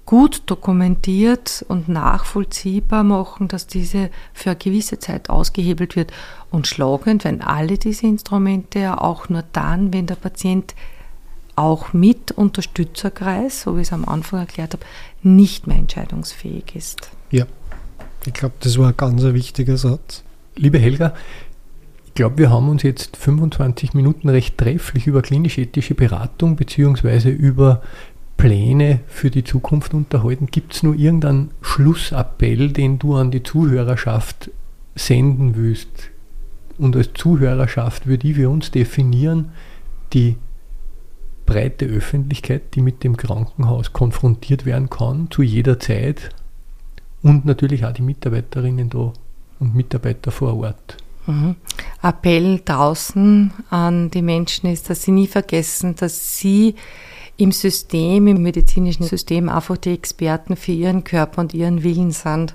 gut 0.07 0.43
dokumentiert 0.47 1.65
und 1.69 1.89
nachvollziehbar 1.89 3.05
machen, 3.05 3.47
dass 3.47 3.69
diese 3.69 4.11
für 4.33 4.51
eine 4.51 4.59
gewisse 4.59 4.99
Zeit 4.99 5.31
ausgehebelt 5.31 5.95
wird. 5.95 6.13
Und 6.51 6.67
schlagend, 6.67 7.23
wenn 7.23 7.43
alle 7.43 7.79
diese 7.79 8.07
Instrumente 8.07 8.81
ja 8.81 9.01
auch 9.01 9.29
nur 9.29 9.45
dann, 9.53 9.93
wenn 9.93 10.07
der 10.07 10.17
Patient 10.17 10.75
auch 11.55 11.93
mit 11.93 12.33
Unterstützerkreis, 12.33 13.63
so 13.63 13.77
wie 13.77 13.83
ich 13.83 13.89
es 13.89 13.93
am 13.93 14.05
Anfang 14.05 14.41
erklärt 14.41 14.73
habe, 14.73 14.85
nicht 15.23 15.67
mehr 15.67 15.77
entscheidungsfähig 15.77 16.75
ist. 16.75 17.11
Ja, 17.31 17.47
ich 18.27 18.33
glaube, 18.33 18.55
das 18.61 18.79
war 18.79 18.89
ein 18.89 18.97
ganz 18.97 19.23
wichtiger 19.23 19.77
Satz. 19.77 20.25
Liebe 20.57 20.79
Helga, 20.79 21.15
ich 22.07 22.15
glaube, 22.15 22.39
wir 22.39 22.51
haben 22.51 22.69
uns 22.69 22.83
jetzt 22.83 23.17
25 23.17 23.95
Minuten 23.95 24.29
recht 24.29 24.59
trefflich 24.59 25.07
über 25.07 25.23
klinisch-ethische 25.23 25.95
Beratung 25.95 26.57
bzw. 26.57 27.31
über 27.31 27.83
Pläne 28.37 29.01
für 29.07 29.31
die 29.31 29.45
Zukunft 29.45 29.95
unterhalten. 29.95 30.47
Gibt 30.47 30.75
es 30.75 30.83
nur 30.83 30.95
irgendeinen 30.95 31.51
Schlussappell, 31.61 32.73
den 32.73 32.99
du 32.99 33.15
an 33.15 33.31
die 33.31 33.43
Zuhörerschaft 33.43 34.51
senden 34.95 35.55
willst? 35.55 36.11
Und 36.79 36.97
als 36.97 37.13
Zuhörerschaft 37.15 38.07
würde 38.07 38.27
ich 38.27 38.35
für 38.35 38.51
uns 38.51 38.71
definieren, 38.71 39.53
die 40.13 40.37
breite 41.47 41.87
Öffentlichkeit, 41.87 42.75
die 42.75 42.81
mit 42.81 43.05
dem 43.05 43.17
Krankenhaus 43.17 43.93
konfrontiert 43.93 44.67
werden 44.67 44.91
kann, 44.91 45.31
zu 45.31 45.43
jeder 45.43 45.79
Zeit. 45.79 46.31
Und 47.23 47.45
natürlich 47.45 47.85
auch 47.85 47.93
die 47.93 48.03
Mitarbeiterinnen 48.03 48.91
da 48.91 49.13
und 49.61 49.75
Mitarbeiter 49.75 50.31
vor 50.31 50.57
Ort. 50.57 50.97
Mhm. 51.27 51.57
Appell 52.03 52.61
draußen 52.65 53.53
an 53.69 54.11
die 54.11 54.23
Menschen 54.23 54.71
ist, 54.71 54.91
dass 54.91 55.03
sie 55.03 55.13
nie 55.13 55.27
vergessen, 55.27 55.95
dass 55.95 56.39
sie 56.39 56.75
im 57.37 57.53
System, 57.53 58.27
im 58.27 58.43
medizinischen 58.43 59.05
System 59.05 59.49
einfach 59.49 59.79
die 59.79 59.95
Experten 59.95 60.57
für 60.57 60.73
ihren 60.73 61.05
Körper 61.05 61.41
und 61.41 61.55
ihren 61.55 61.83
Willen 61.83 62.11
sind. 62.11 62.55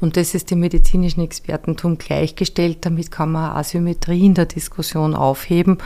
Und 0.00 0.16
das 0.16 0.34
ist 0.34 0.50
dem 0.50 0.60
medizinischen 0.60 1.20
Expertentum 1.20 1.98
gleichgestellt. 1.98 2.78
Damit 2.82 3.10
kann 3.10 3.32
man 3.32 3.56
Asymmetrie 3.56 4.26
in 4.26 4.34
der 4.34 4.46
Diskussion 4.46 5.14
aufheben 5.14 5.78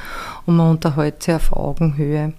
und 0.45 0.57
man 0.57 0.73
unterhält 0.73 1.23
sie 1.23 1.35
auf 1.35 1.53
Augenhöhe. 1.53 2.35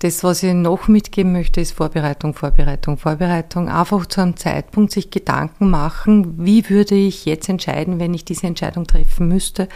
Das, 0.00 0.24
was 0.24 0.42
ich 0.42 0.54
noch 0.54 0.88
mitgeben 0.88 1.32
möchte, 1.32 1.60
ist 1.60 1.72
Vorbereitung, 1.72 2.32
Vorbereitung, 2.32 2.96
Vorbereitung. 2.96 3.68
Einfach 3.68 4.06
zu 4.06 4.22
einem 4.22 4.36
Zeitpunkt 4.36 4.92
sich 4.92 5.10
Gedanken 5.10 5.68
machen, 5.68 6.44
wie 6.44 6.70
würde 6.70 6.94
ich 6.94 7.26
jetzt 7.26 7.48
entscheiden, 7.48 8.00
wenn 8.00 8.14
ich 8.14 8.24
diese 8.24 8.46
Entscheidung 8.46 8.86
treffen 8.86 9.28
müsste. 9.28 9.68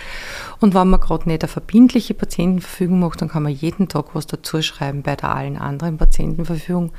Und 0.61 0.75
wenn 0.75 0.89
man 0.89 1.01
gerade 1.01 1.29
nicht 1.29 1.43
eine 1.43 1.49
verbindliche 1.49 2.15
Patientenverfügung 2.15 3.01
macht, 3.01 3.21
dann 3.21 3.29
kann 3.29 3.43
man 3.43 3.53
jeden 3.53 3.89
Tag 3.89 4.15
was 4.15 4.27
dazu 4.27 4.63
schreiben 4.63 5.03
bei 5.03 5.15
der 5.15 5.35
allen 5.35 5.59
anderen 5.59 5.99
Patientenverfügung. 5.99 6.93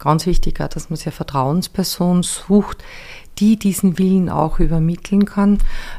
Ganz 0.00 0.24
wichtig 0.24 0.60
auch, 0.60 0.68
dass 0.68 0.88
man 0.88 0.96
sich 0.96 1.06
eine 1.06 1.12
Vertrauensperson 1.12 2.22
sucht, 2.22 2.82
die 3.38 3.56
diesen 3.58 3.98
Willen 3.98 4.30
auch 4.30 4.58
übermitteln 4.58 5.26
kann. 5.26 5.58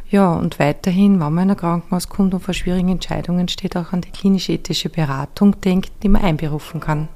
Ja, 0.10 0.34
und 0.34 0.60
weiterhin, 0.60 1.20
wenn 1.20 1.34
man 1.34 1.46
in 1.46 1.52
ein 1.52 1.58
Krankenhaus 1.58 2.10
kommt 2.10 2.34
und 2.34 2.42
vor 2.42 2.54
schwierigen 2.54 2.90
Entscheidungen 2.90 3.48
steht, 3.48 3.78
auch 3.78 3.94
an 3.94 4.02
die 4.02 4.12
klinisch-ethische 4.12 4.90
Beratung 4.90 5.62
denkt, 5.62 5.92
die 6.02 6.10
man 6.10 6.24
einberufen 6.24 6.80
kann. 6.80 7.10